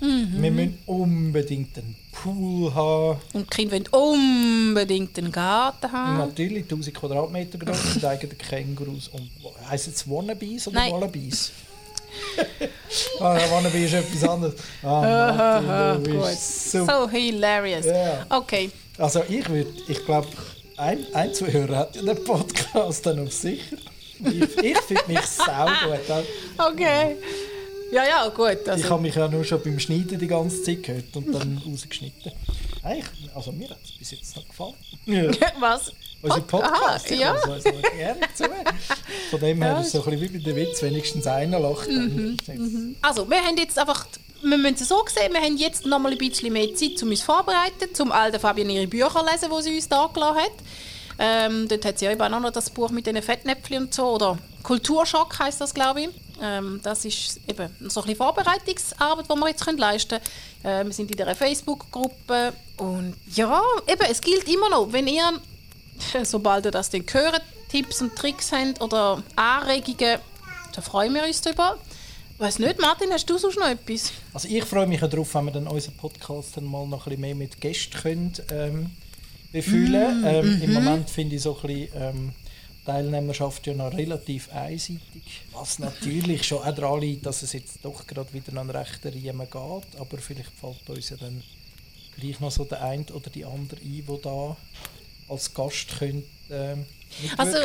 Mhm. 0.00 0.42
Wir 0.42 0.50
müssen 0.50 0.78
unbedingt 0.86 1.76
einen 1.76 1.94
Pool 2.12 2.72
haben. 2.74 3.20
Und 3.34 3.44
die 3.52 3.56
Kinder 3.56 3.72
wollen 3.92 4.70
unbedingt 4.70 5.18
einen 5.18 5.30
Garten 5.32 5.92
haben. 5.92 6.18
Natürlich 6.18 6.64
1000 6.66 6.94
Quadratmeter 6.96 7.58
groß 7.58 7.94
mit 7.96 8.04
eigenen 8.04 8.38
Kängurus 8.38 9.08
und 9.08 9.28
heisst 9.68 9.88
es 9.88 10.08
Wannabes 10.08 10.66
oder 10.68 10.76
Nein. 10.76 10.92
Wallabies? 10.92 11.52
Ah, 13.20 13.38
Wannabe 13.50 13.78
ist 13.78 13.94
etwas 13.94 14.28
anderes. 14.28 14.54
Ah, 14.82 15.60
Martin, 15.96 16.20
bist 16.20 16.70
super. 16.72 17.02
So 17.04 17.10
hilarious. 17.10 17.86
Ja. 17.86 18.26
Okay. 18.28 18.70
Also 18.98 19.22
ich 19.28 19.48
würde, 19.48 19.70
ich 19.88 20.04
glaube, 20.04 20.28
ein, 20.76 21.06
ein 21.14 21.32
Zuhörer 21.32 21.76
hat 21.78 21.96
ja 21.96 22.02
den 22.02 22.22
Podcast 22.22 23.06
dann 23.06 23.20
auf 23.26 23.32
sicher. 23.32 23.76
Ich, 24.24 24.56
ich 24.58 24.78
finde 24.78 25.02
mich 25.08 25.20
sau 25.26 25.66
gut. 25.66 26.24
Okay. 26.58 27.16
Ja, 27.92 28.04
ja, 28.06 28.28
gut. 28.28 28.58
Ich 28.62 28.70
Also, 28.70 28.88
habe 28.90 29.02
mich 29.02 29.14
ja 29.14 29.28
nur 29.28 29.44
schon 29.44 29.62
beim 29.62 29.78
Schneiden 29.78 30.18
die 30.18 30.26
ganze 30.26 30.62
Zeit 30.62 30.82
gehört 30.82 31.14
und 31.14 31.32
dann 31.34 31.60
rausgeschnitten. 31.66 32.32
Eigentlich, 32.82 33.30
also 33.34 33.52
mir 33.52 33.68
hat 33.68 33.78
es 33.84 33.92
bis 33.98 34.10
jetzt 34.12 34.34
noch 34.36 34.48
gefallen. 34.48 34.74
Ja. 35.06 35.30
was? 35.60 35.92
Unser 36.22 36.40
Podcast, 36.40 36.72
Aha, 36.82 37.00
ich 37.04 37.18
ja. 37.18 37.34
noch 37.34 37.62
gerne 37.96 38.20
zu. 38.34 38.44
Von 39.30 39.40
dem 39.40 39.60
her 39.60 39.80
ist 39.80 39.86
es 39.86 39.92
so 39.92 40.04
ein 40.04 40.10
bisschen 40.18 40.32
wie 40.34 40.38
bei 40.38 40.44
den 40.44 40.56
Witz, 40.56 40.80
wenigstens 40.82 41.26
einer 41.26 41.58
lacht. 41.58 41.88
Mhm, 41.88 42.36
dann- 42.46 42.96
Also, 43.02 43.28
wir 43.28 43.38
haben 43.42 43.56
jetzt 43.58 43.76
einfach, 43.78 44.06
wir 44.42 44.56
müssen 44.56 44.74
es 44.80 44.88
so 44.88 45.04
sehen, 45.12 45.32
wir 45.32 45.40
haben 45.40 45.56
jetzt 45.56 45.84
noch 45.84 45.98
mal 45.98 46.12
ein 46.12 46.18
bisschen 46.18 46.52
mehr 46.52 46.72
Zeit, 46.76 47.02
um 47.02 47.10
uns 47.10 47.22
vorzubereiten, 47.22 47.92
zum 47.92 48.12
alten 48.12 48.38
Fabian 48.40 48.70
ihre 48.70 48.86
Bücher 48.86 49.24
lesen, 49.30 49.50
die 49.54 49.62
sie 49.62 49.74
uns 49.74 49.88
da 49.88 50.08
gelassen 50.14 50.38
hat. 50.38 50.52
Ähm, 51.18 51.68
dort 51.68 51.84
hat 51.84 51.98
sie 51.98 52.06
eben 52.06 52.20
auch 52.20 52.40
noch 52.40 52.50
das 52.50 52.70
Buch 52.70 52.90
mit 52.90 53.06
den 53.06 53.20
Fettnäpfchen 53.22 53.84
und 53.84 53.94
so, 53.94 54.14
oder 54.14 54.38
Kulturschock 54.62 55.38
heißt 55.38 55.60
das, 55.60 55.74
glaube 55.74 56.02
ich. 56.02 56.08
Ähm, 56.40 56.80
das 56.82 57.04
ist 57.04 57.40
eben 57.46 57.68
so 57.88 58.00
ein 58.00 58.06
bisschen 58.06 58.16
Vorbereitungsarbeit, 58.16 59.26
die 59.30 59.36
wir 59.36 59.48
jetzt 59.48 59.64
können 59.64 59.78
leisten 59.78 60.20
können. 60.62 60.80
Äh, 60.82 60.84
wir 60.84 60.92
sind 60.92 61.10
in 61.10 61.16
dieser 61.16 61.34
Facebook-Gruppe 61.34 62.52
und 62.78 63.14
ja, 63.34 63.62
eben, 63.86 64.06
es 64.10 64.20
gilt 64.20 64.48
immer 64.48 64.68
noch, 64.70 64.92
wenn 64.92 65.06
ihr, 65.06 65.40
sobald 66.24 66.64
ihr 66.64 66.70
das 66.70 66.90
dann 66.90 67.04
hört, 67.12 67.42
Tipps 67.68 68.02
und 68.02 68.16
Tricks 68.16 68.52
habt 68.52 68.80
oder 68.80 69.22
Anregungen, 69.36 70.18
dann 70.74 70.84
freuen 70.84 71.14
wir 71.14 71.24
uns 71.24 71.40
darüber. 71.40 71.78
Weiß 72.38 72.58
nicht, 72.58 72.80
Martin, 72.80 73.12
hast 73.12 73.30
du 73.30 73.38
sonst 73.38 73.58
noch 73.58 73.68
etwas? 73.68 74.12
Also 74.34 74.48
ich 74.48 74.64
freue 74.64 74.86
mich 74.86 75.00
ja 75.00 75.06
darauf, 75.06 75.32
wenn 75.34 75.44
wir 75.44 75.52
dann 75.52 75.68
unseren 75.68 75.96
Podcast 75.96 76.56
dann 76.56 76.64
mal 76.64 76.86
noch 76.86 77.06
ein 77.06 77.10
bisschen 77.10 77.20
mehr 77.20 77.34
mit 77.34 77.60
Gästen 77.60 77.96
können, 77.96 78.32
ähm, 78.50 78.90
befüllen 79.52 80.22
Mm, 80.22 80.26
ähm, 80.26 80.56
mhm. 80.56 80.62
Im 80.62 80.72
Moment 80.72 81.10
finde 81.10 81.36
ich 81.36 81.42
so 81.42 81.56
ein 81.56 81.62
bisschen 81.62 81.88
ähm, 81.94 82.32
Teilnehmerschaft 82.84 83.66
ja 83.66 83.74
noch 83.74 83.92
relativ 83.92 84.50
einseitig. 84.52 85.44
Was 85.52 85.78
natürlich 85.78 86.44
schon 86.44 86.58
auch 86.58 86.74
daran 86.74 87.00
liegt, 87.00 87.26
dass 87.26 87.42
es 87.42 87.52
jetzt 87.52 87.78
doch 87.82 88.06
gerade 88.06 88.32
wieder 88.32 88.58
an 88.60 88.70
rechten 88.70 89.08
Riemen 89.08 89.48
geht. 89.48 90.00
Aber 90.00 90.18
vielleicht 90.18 90.50
fällt 90.50 90.88
uns 90.88 91.10
ja 91.10 91.16
dann 91.16 91.42
gleich 92.18 92.40
noch 92.40 92.50
so 92.50 92.64
der 92.64 92.82
eine 92.82 93.04
oder 93.12 93.30
die 93.30 93.44
andere 93.44 93.80
ein, 93.80 94.04
der 94.06 94.16
da 94.16 94.56
als 95.28 95.54
Gast 95.54 95.98
könnte, 95.98 96.26
ähm, 96.50 96.84
Also, 97.36 97.56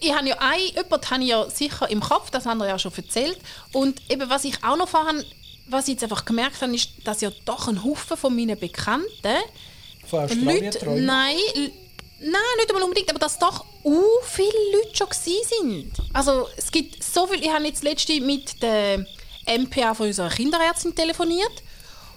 ich 0.00 0.14
habe 0.14 0.28
ja 0.28 0.36
ein, 0.38 0.60
jemanden 0.74 1.10
habe 1.10 1.22
ich 1.22 1.28
ja 1.28 1.50
sicher 1.50 1.90
im 1.90 2.00
Kopf, 2.00 2.30
das 2.30 2.46
haben 2.46 2.58
wir 2.58 2.68
ja 2.68 2.78
schon 2.78 2.94
erzählt. 2.94 3.38
Und 3.72 4.00
eben, 4.10 4.28
was 4.30 4.44
ich 4.44 4.62
auch 4.64 4.76
noch 4.76 4.88
vorhin, 4.88 5.22
was 5.66 5.84
ich 5.88 5.94
jetzt 5.94 6.04
einfach 6.04 6.24
gemerkt 6.24 6.60
habe, 6.62 6.74
ist, 6.74 6.90
dass 7.04 7.20
ja 7.20 7.30
doch 7.44 7.68
ein 7.68 7.82
Haufen 7.84 8.16
von 8.16 8.34
meinen 8.34 8.58
Bekannten 8.58 9.36
Von 10.14 10.24
Australien 10.24 10.64
Leute, 10.64 10.78
träumen. 10.78 11.06
nein, 11.06 11.36
nein, 12.20 12.42
nicht 12.56 12.68
einmal 12.68 12.82
unbedingt, 12.84 13.10
aber 13.10 13.18
dass 13.18 13.38
doch 13.38 13.64
uh, 13.84 14.02
viele 14.22 14.48
Leute 14.72 14.96
schon 14.96 15.08
sind. 15.12 15.92
Also 16.12 16.48
es 16.56 16.70
gibt 16.70 17.02
so 17.02 17.26
viel, 17.26 17.42
ich 17.42 17.50
habe 17.50 17.64
jetzt 17.64 17.82
letzte 17.82 18.20
mit 18.20 18.62
der 18.62 19.06
MPA 19.46 19.94
von 19.94 20.06
unserer 20.06 20.30
Kinderärztin 20.30 20.94
telefoniert 20.94 21.62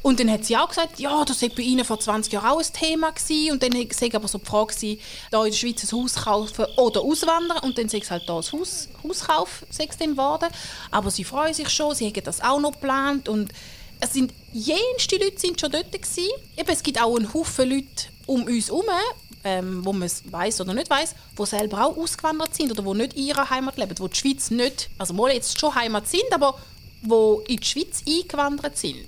und 0.08 0.20
dann 0.20 0.32
hat 0.32 0.46
sie 0.46 0.56
auch 0.56 0.70
gesagt, 0.70 1.00
ja, 1.00 1.26
das 1.26 1.42
war 1.42 1.50
bei 1.50 1.64
ihnen 1.64 1.84
vor 1.84 2.00
20 2.00 2.32
Jahren 2.32 2.46
auch 2.46 2.60
ein 2.60 2.74
Thema 2.74 3.12
gewesen. 3.12 3.52
und 3.52 3.64
dann 3.64 3.74
war 3.74 4.16
aber 4.16 4.28
so 4.28 4.38
die 4.38 4.46
Frage, 4.46 4.74
gewesen, 4.74 5.00
da 5.32 5.44
in 5.44 5.52
der 5.52 5.58
Schweiz 5.58 5.84
ein 5.84 6.00
Haus 6.00 6.16
kaufen 6.16 6.66
oder 6.78 7.02
auswandern 7.02 7.60
und 7.64 7.78
dann 7.78 7.90
sei 7.90 7.98
es 7.98 8.12
halt 8.12 8.24
da 8.28 8.38
ein 8.38 8.52
Haus, 8.52 8.88
Hauskauf 9.04 9.66
sei 9.70 9.88
es 9.90 9.98
dann 9.98 10.12
geworden. 10.12 10.50
Aber 10.92 11.12
sie 11.12 11.24
freuen 11.24 11.54
sich 11.54 11.70
schon, 11.70 11.94
sie 11.96 12.08
haben 12.08 12.24
das 12.24 12.42
auch 12.42 12.60
noch 12.60 12.72
geplant 12.74 13.28
und 13.28 13.52
es 14.00 14.14
sind 14.14 14.34
jenste 14.54 15.18
Leute 15.18 15.40
sind 15.40 15.60
schon 15.60 15.72
dort 15.72 15.92
gewesen. 15.92 16.32
Eben, 16.56 16.70
es 16.70 16.84
gibt 16.84 17.02
auch 17.02 17.16
einen 17.16 17.34
Haufen 17.34 17.70
Leute 17.70 18.08
um 18.26 18.44
uns 18.44 18.68
herum, 18.68 18.86
ähm, 19.44 19.86
wo 19.86 19.94
man 19.94 20.04
es 20.04 20.24
weiß 20.30 20.62
oder 20.62 20.74
nicht 20.74 20.90
weiß, 20.90 21.16
wo 21.36 21.46
selber 21.46 21.86
auch 21.86 21.98
ausgewandert 21.98 22.56
sind 22.56 22.72
oder 22.72 22.84
wo 22.84 22.94
nicht 22.94 23.14
in 23.14 23.28
ihrer 23.28 23.50
Heimat 23.50 23.78
leben, 23.78 23.98
wo 24.00 24.08
die 24.08 24.18
Schweiz 24.18 24.52
nicht, 24.52 24.90
also 24.98 25.14
mal 25.14 25.32
jetzt 25.32 25.60
schon 25.60 25.74
Heimat 25.74 26.08
sind, 26.08 26.32
aber 26.32 26.60
wo 27.02 27.44
in 27.48 27.58
die 27.58 27.66
Schweiz 27.66 28.04
eingewandert 28.08 28.78
sind. 28.78 29.06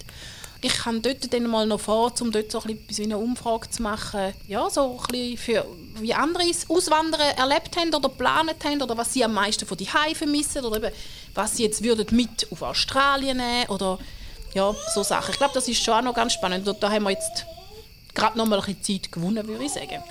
Ich 0.61 0.73
kann 0.73 1.01
dort 1.01 1.33
dann 1.33 1.47
mal 1.47 1.65
noch 1.65 1.79
vor, 1.79 2.11
um 2.19 2.31
dort 2.31 2.51
so 2.51 2.61
ein 2.61 2.75
bisschen 2.77 3.05
eine 3.05 3.17
Umfrage 3.17 3.69
zu 3.69 3.81
machen, 3.81 4.33
ja, 4.47 4.69
so 4.69 4.99
ein 4.99 5.07
bisschen 5.07 5.37
für, 5.37 5.65
wie 6.01 6.13
andere 6.13 6.43
Auswandern 6.67 7.37
erlebt 7.37 7.77
haben 7.77 7.93
oder 7.93 8.09
geplant 8.09 8.63
haben 8.65 8.81
oder 8.81 8.97
was 8.97 9.13
sie 9.13 9.23
am 9.23 9.33
meisten 9.33 9.65
von 9.65 9.77
die 9.77 9.87
vermissen 10.13 10.65
oder 10.65 10.77
eben, 10.77 10.95
was 11.33 11.55
sie 11.55 11.63
jetzt 11.63 11.81
würden 11.81 12.13
mit 12.15 12.47
auf 12.51 12.61
Australien 12.61 13.37
nehmen 13.37 13.69
oder 13.69 13.99
ja, 14.53 14.75
so 14.93 15.03
Sachen. 15.03 15.31
Ich 15.31 15.37
glaube, 15.37 15.53
das 15.53 15.67
ist 15.67 15.83
schon 15.83 15.93
auch 15.93 16.01
noch 16.01 16.13
ganz 16.13 16.33
spannend 16.33 16.67
und 16.67 16.81
da 16.81 16.89
haben 16.91 17.03
wir 17.03 17.11
jetzt 17.11 17.45
gerade 18.13 18.37
noch 18.37 18.45
mal 18.45 18.59
ein 18.59 18.75
bisschen 18.75 19.01
Zeit 19.01 19.11
gewonnen, 19.11 19.47
würde 19.47 19.63
ich 19.65 19.71
sagen. 19.71 20.03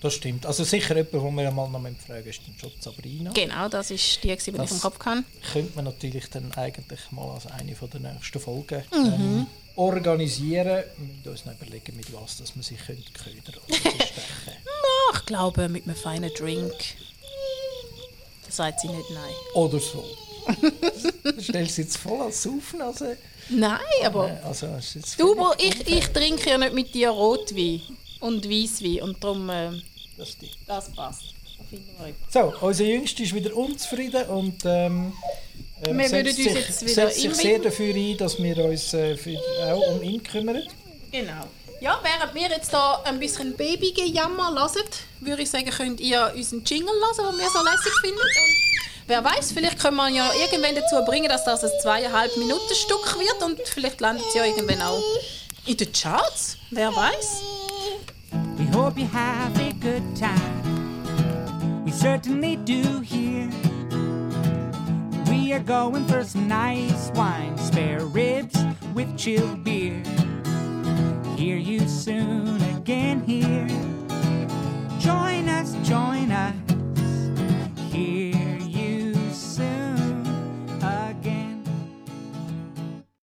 Das 0.00 0.14
stimmt. 0.14 0.46
Also 0.46 0.64
sicher 0.64 0.96
jemand, 0.96 1.12
den 1.12 1.36
wir 1.36 1.50
mal 1.52 1.68
noch 1.68 1.80
fragen 2.04 2.26
ist 2.28 2.40
dann 2.44 2.56
schon 2.58 2.72
Sabrina. 2.80 3.30
Genau, 3.32 3.68
das 3.68 3.92
ist 3.92 4.16
die, 4.24 4.28
die 4.28 4.32
ich 4.34 4.48
im 4.48 4.80
Kopf 4.80 4.98
kann. 4.98 5.24
könnte 5.52 5.70
man 5.76 5.84
natürlich 5.84 6.28
dann 6.28 6.50
eigentlich 6.56 6.98
mal 7.12 7.34
als 7.34 7.46
eine 7.46 7.76
von 7.76 7.88
der 7.90 8.00
nächsten 8.00 8.40
Folgen 8.40 8.82
Mhm. 8.92 9.06
ähm, 9.06 9.46
organisieren. 9.76 10.82
Wir 10.96 11.06
müssen 11.06 11.28
uns 11.28 11.44
noch 11.44 11.52
überlegen, 11.54 11.96
mit 11.96 12.12
was 12.12 12.38
dass 12.38 12.56
man 12.56 12.64
sich 12.64 12.78
könnte 12.84 13.12
ködern 13.12 13.62
oder. 13.68 13.76
Ah, 13.92 15.14
ich 15.18 15.26
glaube, 15.26 15.68
mit 15.68 15.84
einem 15.84 15.94
feinen 15.94 16.30
Drink. 16.36 16.74
Sagt 18.48 18.80
sie 18.80 18.88
nicht 18.88 19.10
nein. 19.10 19.32
Oder 19.54 19.78
so. 19.78 20.04
Stellst 21.40 21.78
du 21.78 21.82
jetzt 21.82 21.96
voll 21.96 22.20
als 22.20 22.42
Saufen? 22.42 22.82
Also, 22.82 23.06
Nein, 23.48 23.78
aber 24.04 24.40
also 24.44 24.68
du, 25.18 25.32
aber 25.32 25.56
ich, 25.58 25.86
ich 25.86 26.06
trinke 26.08 26.50
ja 26.50 26.58
nicht 26.58 26.74
mit 26.74 26.94
dir 26.94 27.10
Rotwein 27.10 27.82
und 28.20 28.48
Weisswein 28.48 29.02
und 29.02 29.22
darum, 29.22 29.50
äh, 29.50 29.70
Das 30.16 30.36
das 30.66 30.92
passt. 30.92 31.34
So, 32.28 32.52
unser 32.60 32.84
Jüngster 32.84 33.22
ist 33.22 33.34
wieder 33.34 33.56
unzufrieden 33.56 34.24
und 34.28 34.62
ähm, 34.64 35.12
ähm, 35.86 35.98
Wir 35.98 36.08
setzt 36.08 36.36
sich, 36.36 36.46
jetzt 36.46 36.82
wieder 36.82 36.94
setzt 36.94 37.20
sich 37.20 37.34
sehr 37.34 37.58
dafür 37.58 37.94
ein, 37.94 38.16
dass 38.16 38.38
wir 38.42 38.64
uns 38.64 38.94
äh, 38.94 39.16
für, 39.16 39.38
auch 39.72 39.94
um 39.94 40.02
ihn 40.02 40.22
kümmern. 40.22 40.62
Genau. 41.10 41.46
Ja, 41.80 42.00
während 42.02 42.34
wir 42.34 42.48
jetzt 42.48 42.72
da 42.72 43.02
ein 43.04 43.18
bisschen 43.18 43.56
Babygejammer 43.56 44.54
hören, 44.54 44.84
würde 45.20 45.42
ich 45.42 45.50
sagen, 45.50 45.68
könnt 45.70 46.00
ihr 46.00 46.32
unseren 46.34 46.62
Jingle 46.64 46.92
hören, 46.94 47.32
den 47.32 47.38
wir 47.40 47.50
so 47.50 47.64
lässig 47.64 47.92
finden. 48.00 48.20
Wer 49.06 49.24
weiß, 49.24 49.52
vielleicht 49.52 49.80
können 49.80 49.96
wir 49.96 50.08
ja 50.08 50.30
irgendwann 50.32 50.74
dazu 50.74 51.04
bringen, 51.04 51.28
dass 51.28 51.44
das 51.44 51.64
ein 51.64 51.70
zweieinhalb 51.82 52.36
Minuten 52.36 52.74
Stück 52.74 53.18
wird 53.18 53.42
und 53.42 53.58
vielleicht 53.66 54.00
landet 54.00 54.24
es 54.28 54.34
ja 54.34 54.44
irgendwann 54.44 54.80
auch 54.82 55.02
in 55.66 55.76
den 55.76 55.92
Charts. 55.92 56.56
Wer 56.70 56.94
weiß? 56.94 57.42
We 58.56 58.64
hope 58.76 58.98
you 58.98 59.08
have 59.12 59.58
a 59.60 59.72
good 59.80 60.02
time. 60.16 61.84
We 61.84 61.90
certainly 61.90 62.56
do 62.56 63.00
here. 63.00 63.50
We 65.26 65.52
are 65.52 65.60
going 65.60 66.06
for 66.06 66.24
some 66.24 66.46
nice 66.46 67.10
wine, 67.14 67.58
spare 67.58 68.04
ribs 68.04 68.56
with 68.94 69.08
chilled 69.16 69.64
beer. 69.64 70.00
Hear 71.36 71.56
you 71.56 71.80
soon 71.88 72.62
again 72.76 73.22
here. 73.26 73.66
Join 75.00 75.48
us, 75.48 75.74
join 75.82 76.30
us 76.30 76.54
here. 77.92 78.51